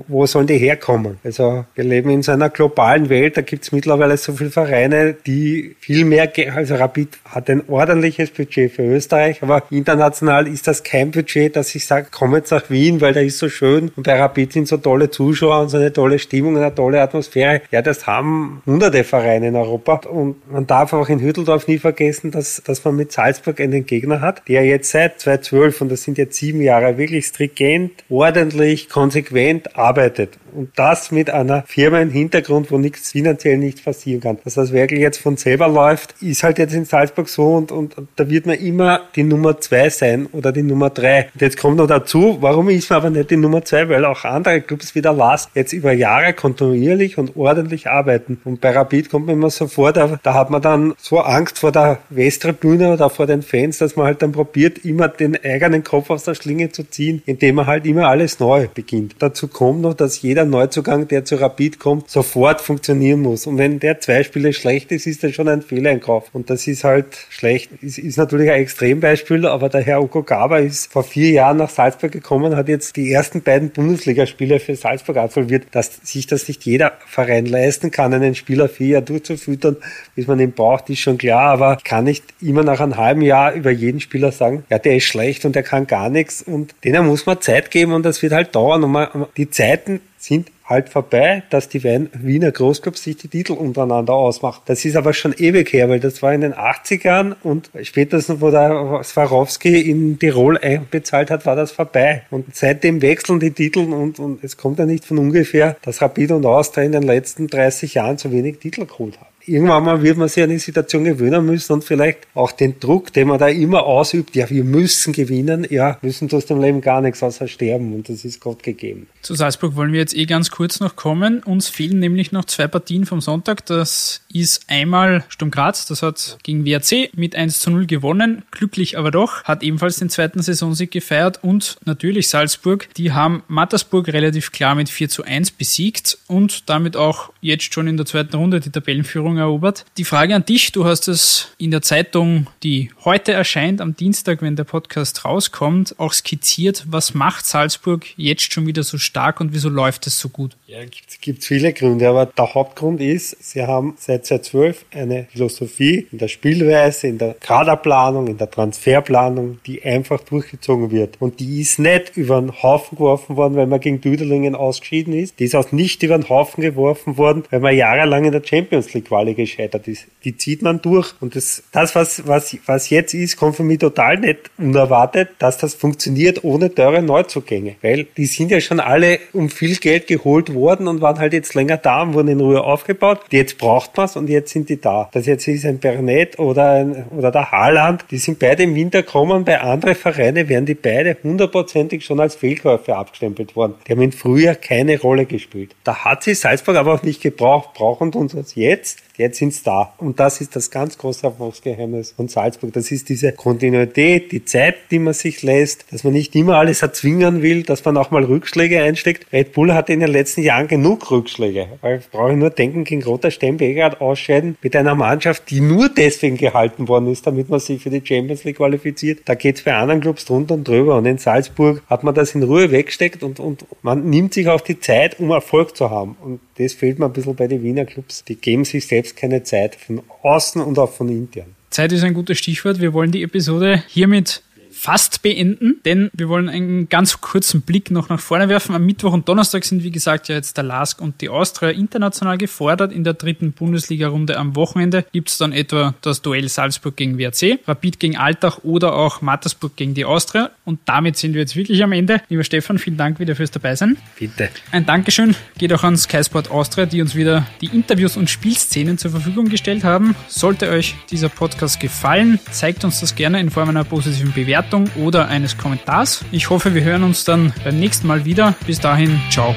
Wo 0.07 0.25
sollen 0.25 0.47
die 0.47 0.57
herkommen? 0.57 1.17
Also 1.23 1.65
wir 1.75 1.83
leben 1.83 2.09
in 2.09 2.23
so 2.23 2.31
einer 2.31 2.49
globalen 2.49 3.09
Welt, 3.09 3.37
da 3.37 3.41
gibt 3.41 3.63
es 3.63 3.71
mittlerweile 3.71 4.17
so 4.17 4.33
viele 4.33 4.51
Vereine, 4.51 5.15
die 5.25 5.75
viel 5.79 6.05
mehr 6.05 6.31
also 6.55 6.75
Rapid 6.75 7.19
hat 7.25 7.49
ein 7.49 7.63
ordentliches 7.67 8.31
Budget 8.31 8.71
für 8.71 8.83
Österreich, 8.83 9.41
aber 9.43 9.63
international 9.69 10.47
ist 10.47 10.67
das 10.67 10.83
kein 10.83 11.11
Budget, 11.11 11.55
dass 11.55 11.73
ich 11.75 11.85
sage, 11.85 12.07
komm 12.11 12.35
jetzt 12.35 12.51
nach 12.51 12.69
Wien, 12.69 13.01
weil 13.01 13.13
da 13.13 13.19
ist 13.19 13.37
so 13.37 13.49
schön 13.49 13.60
und 13.61 14.03
bei 14.03 14.19
Rapid 14.19 14.53
sind 14.53 14.67
so 14.67 14.77
tolle 14.77 15.09
Zuschauer 15.09 15.61
und 15.61 15.69
so 15.69 15.77
eine 15.77 15.93
tolle 15.93 16.19
Stimmung 16.19 16.55
und 16.55 16.61
eine 16.61 16.73
tolle 16.73 17.01
Atmosphäre. 17.01 17.61
Ja, 17.71 17.81
das 17.81 18.07
haben 18.07 18.61
hunderte 18.65 19.03
Vereine 19.03 19.49
in 19.49 19.55
Europa 19.55 20.07
und 20.09 20.51
man 20.51 20.67
darf 20.67 20.93
auch 20.93 21.09
in 21.09 21.19
Hütteldorf 21.19 21.67
nie 21.67 21.77
vergessen, 21.77 22.31
dass, 22.31 22.61
dass 22.65 22.83
man 22.83 22.95
mit 22.95 23.11
Salzburg 23.11 23.59
einen 23.59 23.85
Gegner 23.85 24.21
hat, 24.21 24.47
der 24.47 24.65
jetzt 24.65 24.91
seit 24.91 25.19
2012 25.19 25.81
und 25.81 25.91
das 25.91 26.03
sind 26.03 26.17
jetzt 26.17 26.37
sieben 26.37 26.61
Jahre 26.61 26.97
wirklich 26.97 27.27
stringent, 27.27 27.91
ordentlich, 28.09 28.89
konsequent 28.89 29.75
arbeitet 29.77 30.37
und 30.53 30.71
das 30.75 31.11
mit 31.11 31.29
einer 31.29 31.63
Firma 31.67 31.99
im 31.99 32.09
Hintergrund, 32.09 32.71
wo 32.71 32.77
nichts 32.77 33.11
finanziell 33.11 33.57
nicht 33.57 33.83
passieren 33.83 34.21
kann. 34.21 34.37
Dass 34.43 34.55
das 34.55 34.71
wirklich 34.71 34.99
jetzt 34.99 35.19
von 35.19 35.37
selber 35.37 35.67
läuft, 35.67 36.15
ist 36.21 36.43
halt 36.43 36.59
jetzt 36.59 36.73
in 36.73 36.85
Salzburg 36.85 37.29
so 37.29 37.55
und, 37.55 37.71
und, 37.71 37.97
und 37.97 38.09
da 38.15 38.29
wird 38.29 38.45
man 38.45 38.57
immer 38.57 39.01
die 39.15 39.23
Nummer 39.23 39.59
zwei 39.59 39.89
sein 39.89 40.27
oder 40.31 40.51
die 40.51 40.63
Nummer 40.63 40.89
drei. 40.89 41.29
Und 41.33 41.41
jetzt 41.41 41.57
kommt 41.57 41.77
noch 41.77 41.87
dazu, 41.87 42.37
warum 42.41 42.69
ist 42.69 42.89
man 42.89 42.97
aber 42.97 43.09
nicht 43.09 43.31
die 43.31 43.37
Nummer 43.41 43.63
zwei? 43.65 43.89
Weil 43.89 44.05
auch 44.05 44.23
andere 44.23 44.61
Clubs 44.61 44.95
wie 44.95 45.01
der 45.01 45.13
LAS 45.13 45.49
jetzt 45.53 45.73
über 45.73 45.91
Jahre 45.91 46.33
kontinuierlich 46.33 47.17
und 47.17 47.35
ordentlich 47.35 47.89
arbeiten. 47.89 48.39
Und 48.43 48.61
bei 48.61 48.71
Rapid 48.71 49.09
kommt 49.09 49.27
man 49.27 49.35
immer 49.35 49.49
so 49.49 49.67
vor, 49.67 49.91
da, 49.93 50.19
da 50.23 50.33
hat 50.33 50.49
man 50.49 50.61
dann 50.61 50.93
so 50.97 51.19
Angst 51.19 51.59
vor 51.59 51.71
der 51.71 51.99
Westtribüne 52.09 52.93
oder 52.93 53.09
vor 53.09 53.27
den 53.27 53.41
Fans, 53.41 53.77
dass 53.77 53.95
man 53.95 54.05
halt 54.05 54.21
dann 54.21 54.31
probiert, 54.31 54.85
immer 54.85 55.07
den 55.07 55.37
eigenen 55.43 55.83
Kopf 55.83 56.09
aus 56.09 56.23
der 56.23 56.35
Schlinge 56.35 56.71
zu 56.71 56.83
ziehen, 56.83 57.21
indem 57.25 57.55
man 57.55 57.67
halt 57.67 57.85
immer 57.85 58.07
alles 58.07 58.39
neu 58.39 58.67
beginnt. 58.73 59.15
Dazu 59.19 59.47
kommt 59.47 59.81
noch, 59.81 59.93
dass 59.93 60.21
jeder 60.21 60.45
Neuzugang, 60.45 61.07
der 61.07 61.25
zu 61.25 61.35
Rapid 61.35 61.79
kommt, 61.79 62.09
sofort 62.09 62.61
funktionieren 62.61 63.21
muss. 63.21 63.47
Und 63.47 63.57
wenn 63.57 63.79
der 63.79 63.99
zwei 63.99 64.23
Spiele 64.23 64.53
schlecht 64.53 64.91
ist, 64.91 65.07
ist 65.07 65.23
das 65.23 65.33
schon 65.33 65.47
ein 65.47 65.61
Fehleinkauf. 65.61 66.29
Und 66.33 66.49
das 66.49 66.67
ist 66.67 66.83
halt 66.83 67.07
schlecht. 67.29 67.71
Ist, 67.81 67.97
ist 67.97 68.17
natürlich 68.17 68.49
ein 68.51 68.61
Extrembeispiel, 68.61 69.45
aber 69.45 69.69
der 69.69 69.81
Herr 69.81 70.01
Okogaba 70.01 70.57
ist 70.57 70.91
vor 70.91 71.03
vier 71.03 71.31
Jahren 71.31 71.57
nach 71.57 71.69
Salzburg 71.69 72.11
gekommen, 72.11 72.55
hat 72.55 72.67
jetzt 72.67 72.95
die 72.95 73.11
ersten 73.11 73.30
ersten 73.31 73.43
beiden 73.43 73.69
Bundesligaspiele 73.69 74.59
für 74.59 74.75
Salzburg 74.75 75.15
absolviert, 75.15 75.67
dass 75.71 76.01
sich 76.03 76.27
das 76.27 76.49
nicht 76.49 76.65
jeder 76.65 76.93
Verein 77.05 77.45
leisten 77.45 77.89
kann, 77.89 78.13
einen 78.13 78.35
Spieler 78.35 78.67
vier 78.67 78.87
Jahre 78.87 79.05
durchzufüttern, 79.05 79.77
bis 80.15 80.27
man 80.27 80.39
ihn 80.39 80.51
braucht, 80.51 80.89
ist 80.89 80.99
schon 80.99 81.17
klar, 81.17 81.51
aber 81.53 81.77
ich 81.77 81.83
kann 81.85 82.03
nicht 82.03 82.25
immer 82.41 82.63
nach 82.63 82.81
einem 82.81 82.97
halben 82.97 83.21
Jahr 83.21 83.53
über 83.53 83.71
jeden 83.71 84.01
Spieler 84.01 84.33
sagen, 84.33 84.65
ja, 84.69 84.79
der 84.79 84.97
ist 84.97 85.05
schlecht 85.05 85.45
und 85.45 85.55
der 85.55 85.63
kann 85.63 85.87
gar 85.87 86.09
nichts. 86.09 86.41
Und 86.41 86.75
denen 86.83 87.07
muss 87.07 87.25
man 87.25 87.39
Zeit 87.39 87.71
geben 87.71 87.93
und 87.93 88.03
das 88.03 88.21
wird 88.21 88.33
halt 88.33 88.53
dauern. 88.53 88.83
Und 88.83 88.91
man, 88.91 89.07
die 89.37 89.49
Zeiten 89.49 90.01
sind 90.17 90.51
halt 90.71 90.89
vorbei, 90.89 91.43
dass 91.49 91.69
die 91.69 91.83
Wiener 91.83 92.51
Großclubs 92.51 93.03
sich 93.03 93.17
die 93.17 93.27
Titel 93.27 93.53
untereinander 93.53 94.13
ausmachen. 94.13 94.61
Das 94.65 94.83
ist 94.83 94.95
aber 94.95 95.13
schon 95.13 95.33
ewig 95.37 95.71
her, 95.71 95.89
weil 95.89 95.99
das 95.99 96.21
war 96.23 96.33
in 96.33 96.41
den 96.41 96.53
80ern 96.53 97.35
und 97.43 97.69
spätestens, 97.83 98.41
wo 98.41 98.49
der 98.49 99.01
Swarovski 99.03 99.81
in 99.81 100.17
Tirol 100.17 100.57
einbezahlt 100.57 101.29
hat, 101.29 101.45
war 101.45 101.55
das 101.55 101.71
vorbei. 101.71 102.23
Und 102.31 102.55
seitdem 102.55 103.01
wechseln 103.01 103.39
die 103.39 103.51
Titel 103.51 103.79
und, 103.79 104.17
und 104.19 104.43
es 104.43 104.57
kommt 104.57 104.79
ja 104.79 104.85
nicht 104.85 105.05
von 105.05 105.19
ungefähr, 105.19 105.77
dass 105.83 106.01
Rapid 106.01 106.31
und 106.31 106.45
Austria 106.45 106.83
in 106.83 106.93
den 106.93 107.03
letzten 107.03 107.47
30 107.47 107.93
Jahren 107.93 108.17
so 108.17 108.31
wenig 108.31 108.59
Titel 108.59 108.85
geholt 108.85 109.19
haben 109.19 109.30
irgendwann 109.45 109.83
mal 109.83 110.01
wird 110.01 110.17
man 110.17 110.27
sich 110.27 110.43
an 110.43 110.49
die 110.49 110.59
Situation 110.59 111.03
gewöhnen 111.03 111.45
müssen 111.45 111.73
und 111.73 111.83
vielleicht 111.83 112.19
auch 112.33 112.51
den 112.51 112.79
Druck, 112.79 113.13
den 113.13 113.27
man 113.27 113.39
da 113.39 113.47
immer 113.47 113.83
ausübt, 113.83 114.35
ja, 114.35 114.49
wir 114.49 114.63
müssen 114.63 115.13
gewinnen, 115.13 115.67
ja, 115.69 115.97
müssen 116.01 116.31
aus 116.31 116.45
dem 116.45 116.61
Leben 116.61 116.81
gar 116.81 117.01
nichts 117.01 117.23
außer 117.23 117.47
sterben 117.47 117.93
und 117.93 118.09
das 118.09 118.25
ist 118.25 118.39
Gott 118.39 118.63
gegeben. 118.63 119.07
Zu 119.21 119.35
Salzburg 119.35 119.75
wollen 119.75 119.93
wir 119.93 119.99
jetzt 119.99 120.15
eh 120.15 120.25
ganz 120.25 120.51
kurz 120.51 120.79
noch 120.79 120.95
kommen. 120.95 121.43
Uns 121.43 121.69
fehlen 121.69 121.99
nämlich 121.99 122.31
noch 122.31 122.45
zwei 122.45 122.67
Partien 122.67 123.05
vom 123.05 123.21
Sonntag. 123.21 123.65
Das 123.65 124.21
ist 124.33 124.65
einmal 124.67 125.23
Sturm 125.29 125.51
Graz, 125.51 125.85
das 125.85 126.01
hat 126.01 126.37
gegen 126.43 126.65
WRC 126.65 127.11
mit 127.15 127.35
1 127.35 127.59
zu 127.59 127.71
0 127.71 127.85
gewonnen, 127.85 128.43
glücklich 128.51 128.97
aber 128.97 129.11
doch, 129.11 129.43
hat 129.43 129.63
ebenfalls 129.63 129.97
den 129.97 130.09
zweiten 130.09 130.41
Saisonsieg 130.41 130.91
gefeiert 130.91 131.39
und 131.43 131.77
natürlich 131.85 132.29
Salzburg, 132.29 132.87
die 132.95 133.11
haben 133.11 133.43
Mattersburg 133.47 134.07
relativ 134.09 134.51
klar 134.51 134.75
mit 134.75 134.89
4 134.89 135.09
zu 135.09 135.23
1 135.23 135.51
besiegt 135.51 136.17
und 136.27 136.69
damit 136.69 136.95
auch 136.95 137.31
jetzt 137.41 137.73
schon 137.73 137.87
in 137.87 137.97
der 137.97 138.05
zweiten 138.05 138.35
Runde 138.35 138.59
die 138.59 138.69
Tabellenführung 138.69 139.37
erobert. 139.41 139.85
Die 139.97 140.05
Frage 140.05 140.35
an 140.35 140.45
dich, 140.45 140.71
du 140.71 140.85
hast 140.85 141.07
es 141.07 141.49
in 141.57 141.71
der 141.71 141.81
Zeitung, 141.81 142.47
die 142.63 142.91
heute 143.03 143.33
erscheint, 143.33 143.81
am 143.81 143.95
Dienstag, 143.95 144.41
wenn 144.41 144.55
der 144.55 144.63
Podcast 144.63 145.25
rauskommt, 145.25 145.99
auch 145.99 146.13
skizziert. 146.13 146.85
Was 146.87 147.13
macht 147.13 147.45
Salzburg 147.45 148.05
jetzt 148.17 148.53
schon 148.53 148.65
wieder 148.65 148.83
so 148.83 148.97
stark 148.97 149.39
und 149.39 149.53
wieso 149.53 149.69
läuft 149.69 150.07
es 150.07 150.19
so 150.19 150.29
gut? 150.29 150.55
Ja, 150.67 150.83
gibt 150.85 151.11
gibt 151.21 151.43
viele 151.43 151.73
Gründe, 151.73 152.07
aber 152.07 152.25
der 152.25 152.53
Hauptgrund 152.53 153.01
ist, 153.01 153.43
sie 153.43 153.63
haben 153.63 153.95
seit 153.97 154.25
2012 154.25 154.85
eine 154.91 155.27
Philosophie 155.31 156.07
in 156.11 156.17
der 156.17 156.27
Spielweise, 156.27 157.07
in 157.07 157.17
der 157.17 157.35
Kaderplanung, 157.35 158.27
in 158.27 158.37
der 158.37 158.49
Transferplanung, 158.49 159.59
die 159.65 159.83
einfach 159.83 160.21
durchgezogen 160.21 160.91
wird. 160.91 161.21
Und 161.21 161.39
die 161.39 161.61
ist 161.61 161.79
nicht 161.79 162.17
über 162.17 162.39
den 162.41 162.61
Haufen 162.61 162.97
geworfen 162.97 163.37
worden, 163.37 163.55
weil 163.55 163.67
man 163.67 163.79
gegen 163.79 164.01
Düdelingen 164.01 164.55
ausgeschieden 164.55 165.13
ist. 165.13 165.39
Die 165.39 165.45
ist 165.45 165.55
auch 165.55 165.71
nicht 165.71 166.03
über 166.03 166.17
den 166.17 166.27
Haufen 166.27 166.61
geworfen 166.61 167.17
worden, 167.17 167.43
weil 167.49 167.59
man 167.59 167.75
jahrelang 167.75 168.25
in 168.25 168.31
der 168.31 168.43
Champions 168.43 168.93
League 168.93 169.11
Quali 169.21 169.33
gescheitert 169.35 169.87
ist. 169.87 170.07
Die 170.23 170.35
zieht 170.35 170.61
man 170.61 170.81
durch. 170.81 171.13
Und 171.19 171.35
das, 171.35 171.63
das 171.71 171.95
was, 171.95 172.27
was, 172.27 172.57
was 172.65 172.89
jetzt 172.89 173.13
ist, 173.13 173.37
kommt 173.37 173.55
für 173.55 173.63
mich 173.63 173.79
total 173.79 174.17
nicht 174.17 174.49
unerwartet, 174.57 175.29
dass 175.39 175.57
das 175.57 175.75
funktioniert 175.75 176.43
ohne 176.43 176.73
teure 176.73 177.01
Neuzugänge. 177.01 177.75
Weil 177.81 178.07
die 178.17 178.25
sind 178.25 178.51
ja 178.51 178.59
schon 178.59 178.79
alle 178.79 179.19
um 179.33 179.49
viel 179.49 179.75
Geld 179.75 180.07
geholt 180.07 180.53
worden 180.53 180.87
und 180.87 181.01
waren 181.01 181.19
halt 181.19 181.33
jetzt 181.33 181.53
länger 181.53 181.77
da 181.77 182.01
und 182.01 182.13
wurden 182.13 182.29
in 182.29 182.39
Ruhe 182.39 182.63
aufgebaut. 182.63 183.19
Jetzt 183.31 183.57
braucht 183.57 183.95
man 183.97 184.07
es 184.07 184.15
und 184.15 184.29
jetzt 184.29 184.51
sind 184.51 184.69
die 184.69 184.81
da. 184.81 185.09
Das 185.11 185.25
jetzt 185.25 185.47
ist 185.47 185.65
ein 185.65 185.79
Bernet 185.79 186.39
oder, 186.39 186.71
ein, 186.71 187.05
oder 187.15 187.31
der 187.31 187.51
Haaland. 187.51 188.05
Die 188.09 188.17
sind 188.17 188.39
beide 188.39 188.63
im 188.63 188.73
Winter 188.75 189.03
gekommen. 189.03 189.45
Bei 189.45 189.61
anderen 189.61 189.95
Vereinen 189.95 190.49
wären 190.49 190.65
die 190.65 190.73
beide 190.73 191.17
hundertprozentig 191.23 192.03
schon 192.03 192.19
als 192.19 192.35
Fehlkäufe 192.35 192.95
abgestempelt 192.95 193.55
worden. 193.55 193.75
Die 193.87 193.91
haben 193.91 194.01
in 194.01 194.11
Frühjahr 194.11 194.55
keine 194.55 194.99
Rolle 194.99 195.25
gespielt. 195.25 195.75
Da 195.83 196.05
hat 196.05 196.23
sie 196.23 196.33
Salzburg 196.33 196.77
aber 196.77 196.93
auch 196.93 197.03
nicht 197.03 197.21
gebraucht. 197.21 197.73
Brauchen 197.75 198.13
uns 198.13 198.55
jetzt 198.55 198.99
Jetzt 199.17 199.37
sind's 199.37 199.63
da. 199.63 199.93
Und 199.97 200.19
das 200.19 200.41
ist 200.41 200.55
das 200.55 200.71
ganz 200.71 200.97
große 200.97 201.25
Erfolgsgeheimnis 201.25 202.11
von 202.11 202.27
Salzburg. 202.27 202.73
Das 202.73 202.91
ist 202.91 203.09
diese 203.09 203.31
Kontinuität, 203.33 204.31
die 204.31 204.45
Zeit, 204.45 204.75
die 204.89 204.99
man 204.99 205.13
sich 205.13 205.43
lässt, 205.43 205.85
dass 205.91 206.03
man 206.03 206.13
nicht 206.13 206.35
immer 206.35 206.55
alles 206.55 206.81
erzwingen 206.81 207.41
will, 207.41 207.63
dass 207.63 207.83
man 207.85 207.97
auch 207.97 208.11
mal 208.11 208.23
Rückschläge 208.23 208.81
einsteckt. 208.81 209.31
Red 209.31 209.53
Bull 209.53 209.73
hatte 209.73 209.93
in 209.93 209.99
den 209.99 210.09
letzten 210.11 210.41
Jahren 210.41 210.67
genug 210.67 211.09
Rückschläge. 211.11 211.67
Weil 211.81 212.01
brauche 212.11 212.31
ich 212.31 212.37
nur 212.37 212.49
denken, 212.49 212.83
gegen 212.83 213.03
Roter 213.03 213.31
Steinbeger 213.31 214.01
ausscheiden 214.01 214.57
mit 214.61 214.75
einer 214.75 214.95
Mannschaft, 214.95 215.49
die 215.49 215.61
nur 215.61 215.89
deswegen 215.89 216.37
gehalten 216.37 216.87
worden 216.87 217.07
ist, 217.11 217.27
damit 217.27 217.49
man 217.49 217.59
sich 217.59 217.81
für 217.81 217.89
die 217.89 218.05
Champions 218.05 218.43
League 218.43 218.57
qualifiziert. 218.57 219.19
Da 219.25 219.35
geht's 219.35 219.61
bei 219.61 219.73
anderen 219.73 220.01
Clubs 220.01 220.25
drunter 220.25 220.55
und 220.55 220.67
drüber. 220.67 220.97
Und 220.97 221.05
in 221.05 221.17
Salzburg 221.17 221.83
hat 221.87 222.03
man 222.03 222.15
das 222.15 222.35
in 222.35 222.43
Ruhe 222.43 222.71
weggesteckt 222.71 223.23
und, 223.23 223.39
und 223.39 223.65
man 223.81 224.09
nimmt 224.09 224.33
sich 224.33 224.47
auch 224.47 224.61
die 224.61 224.79
Zeit, 224.79 225.19
um 225.19 225.31
Erfolg 225.31 225.75
zu 225.75 225.89
haben. 225.89 226.15
Und 226.21 226.39
das 226.57 226.73
fehlt 226.73 226.99
mir 226.99 227.05
ein 227.05 227.13
bisschen 227.13 227.35
bei 227.35 227.47
den 227.47 227.63
Wiener 227.63 227.85
Clubs. 227.85 228.23
Die 228.23 228.35
geben 228.35 228.65
sich 228.65 228.87
selbst 229.01 229.17
keine 229.17 229.43
Zeit, 229.43 229.75
von 229.75 230.01
außen 230.21 230.61
und 230.61 230.77
auch 230.77 230.91
von 230.91 231.09
intern. 231.09 231.55
Zeit 231.71 231.91
ist 231.91 232.03
ein 232.03 232.13
gutes 232.13 232.37
Stichwort. 232.37 232.79
Wir 232.79 232.93
wollen 232.93 233.11
die 233.11 233.23
Episode 233.23 233.83
hiermit 233.87 234.43
fast 234.81 235.21
beenden, 235.21 235.79
denn 235.85 236.09
wir 236.11 236.27
wollen 236.27 236.49
einen 236.49 236.89
ganz 236.89 237.21
kurzen 237.21 237.61
Blick 237.61 237.91
noch 237.91 238.09
nach 238.09 238.19
vorne 238.19 238.49
werfen. 238.49 238.73
Am 238.73 238.83
Mittwoch 238.83 239.13
und 239.13 239.29
Donnerstag 239.29 239.63
sind, 239.63 239.83
wie 239.83 239.91
gesagt, 239.91 240.27
ja 240.27 240.33
jetzt 240.33 240.57
der 240.57 240.63
LASK 240.63 240.99
und 240.99 241.21
die 241.21 241.29
Austria 241.29 241.69
international 241.69 242.39
gefordert. 242.39 242.91
In 242.91 243.03
der 243.03 243.13
dritten 243.13 243.51
Bundesliga-Runde 243.51 244.37
am 244.37 244.55
Wochenende 244.55 245.05
gibt 245.11 245.29
es 245.29 245.37
dann 245.37 245.53
etwa 245.53 245.93
das 246.01 246.23
Duell 246.23 246.49
Salzburg 246.49 246.97
gegen 246.97 247.19
WRC, 247.19 247.59
Rapid 247.67 247.99
gegen 247.99 248.17
Altach 248.17 248.63
oder 248.63 248.95
auch 248.95 249.21
Mattersburg 249.21 249.75
gegen 249.75 249.93
die 249.93 250.03
Austria. 250.03 250.49
Und 250.65 250.79
damit 250.85 251.15
sind 251.15 251.35
wir 251.35 251.41
jetzt 251.41 251.55
wirklich 251.55 251.83
am 251.83 251.91
Ende. 251.91 252.23
Lieber 252.29 252.43
Stefan, 252.43 252.79
vielen 252.79 252.97
Dank 252.97 253.19
wieder 253.19 253.35
fürs 253.35 253.51
Dabeisein. 253.51 253.97
Bitte. 254.17 254.49
Ein 254.71 254.87
Dankeschön 254.87 255.35
geht 255.59 255.71
auch 255.73 255.83
an 255.83 255.95
Sky 255.95 256.23
Sport 256.23 256.49
Austria, 256.49 256.87
die 256.87 257.03
uns 257.03 257.13
wieder 257.13 257.45
die 257.61 257.67
Interviews 257.67 258.17
und 258.17 258.31
Spielszenen 258.31 258.97
zur 258.97 259.11
Verfügung 259.11 259.47
gestellt 259.47 259.83
haben. 259.83 260.15
Sollte 260.27 260.69
euch 260.69 260.95
dieser 261.11 261.29
Podcast 261.29 261.79
gefallen, 261.79 262.39
zeigt 262.49 262.83
uns 262.83 262.99
das 262.99 263.13
gerne 263.13 263.39
in 263.39 263.51
Form 263.51 263.69
einer 263.69 263.83
positiven 263.83 264.33
Bewertung 264.33 264.70
Bewertung 264.71 264.89
oder 264.95 265.27
eines 265.27 265.57
Kommentars. 265.57 266.23
Ich 266.31 266.49
hoffe, 266.49 266.73
wir 266.73 266.83
hören 266.83 267.03
uns 267.03 267.23
dann 267.25 267.53
beim 267.63 267.79
nächsten 267.79 268.07
Mal 268.07 268.25
wieder. 268.25 268.55
Bis 268.65 268.79
dahin, 268.79 269.19
ciao. 269.29 269.55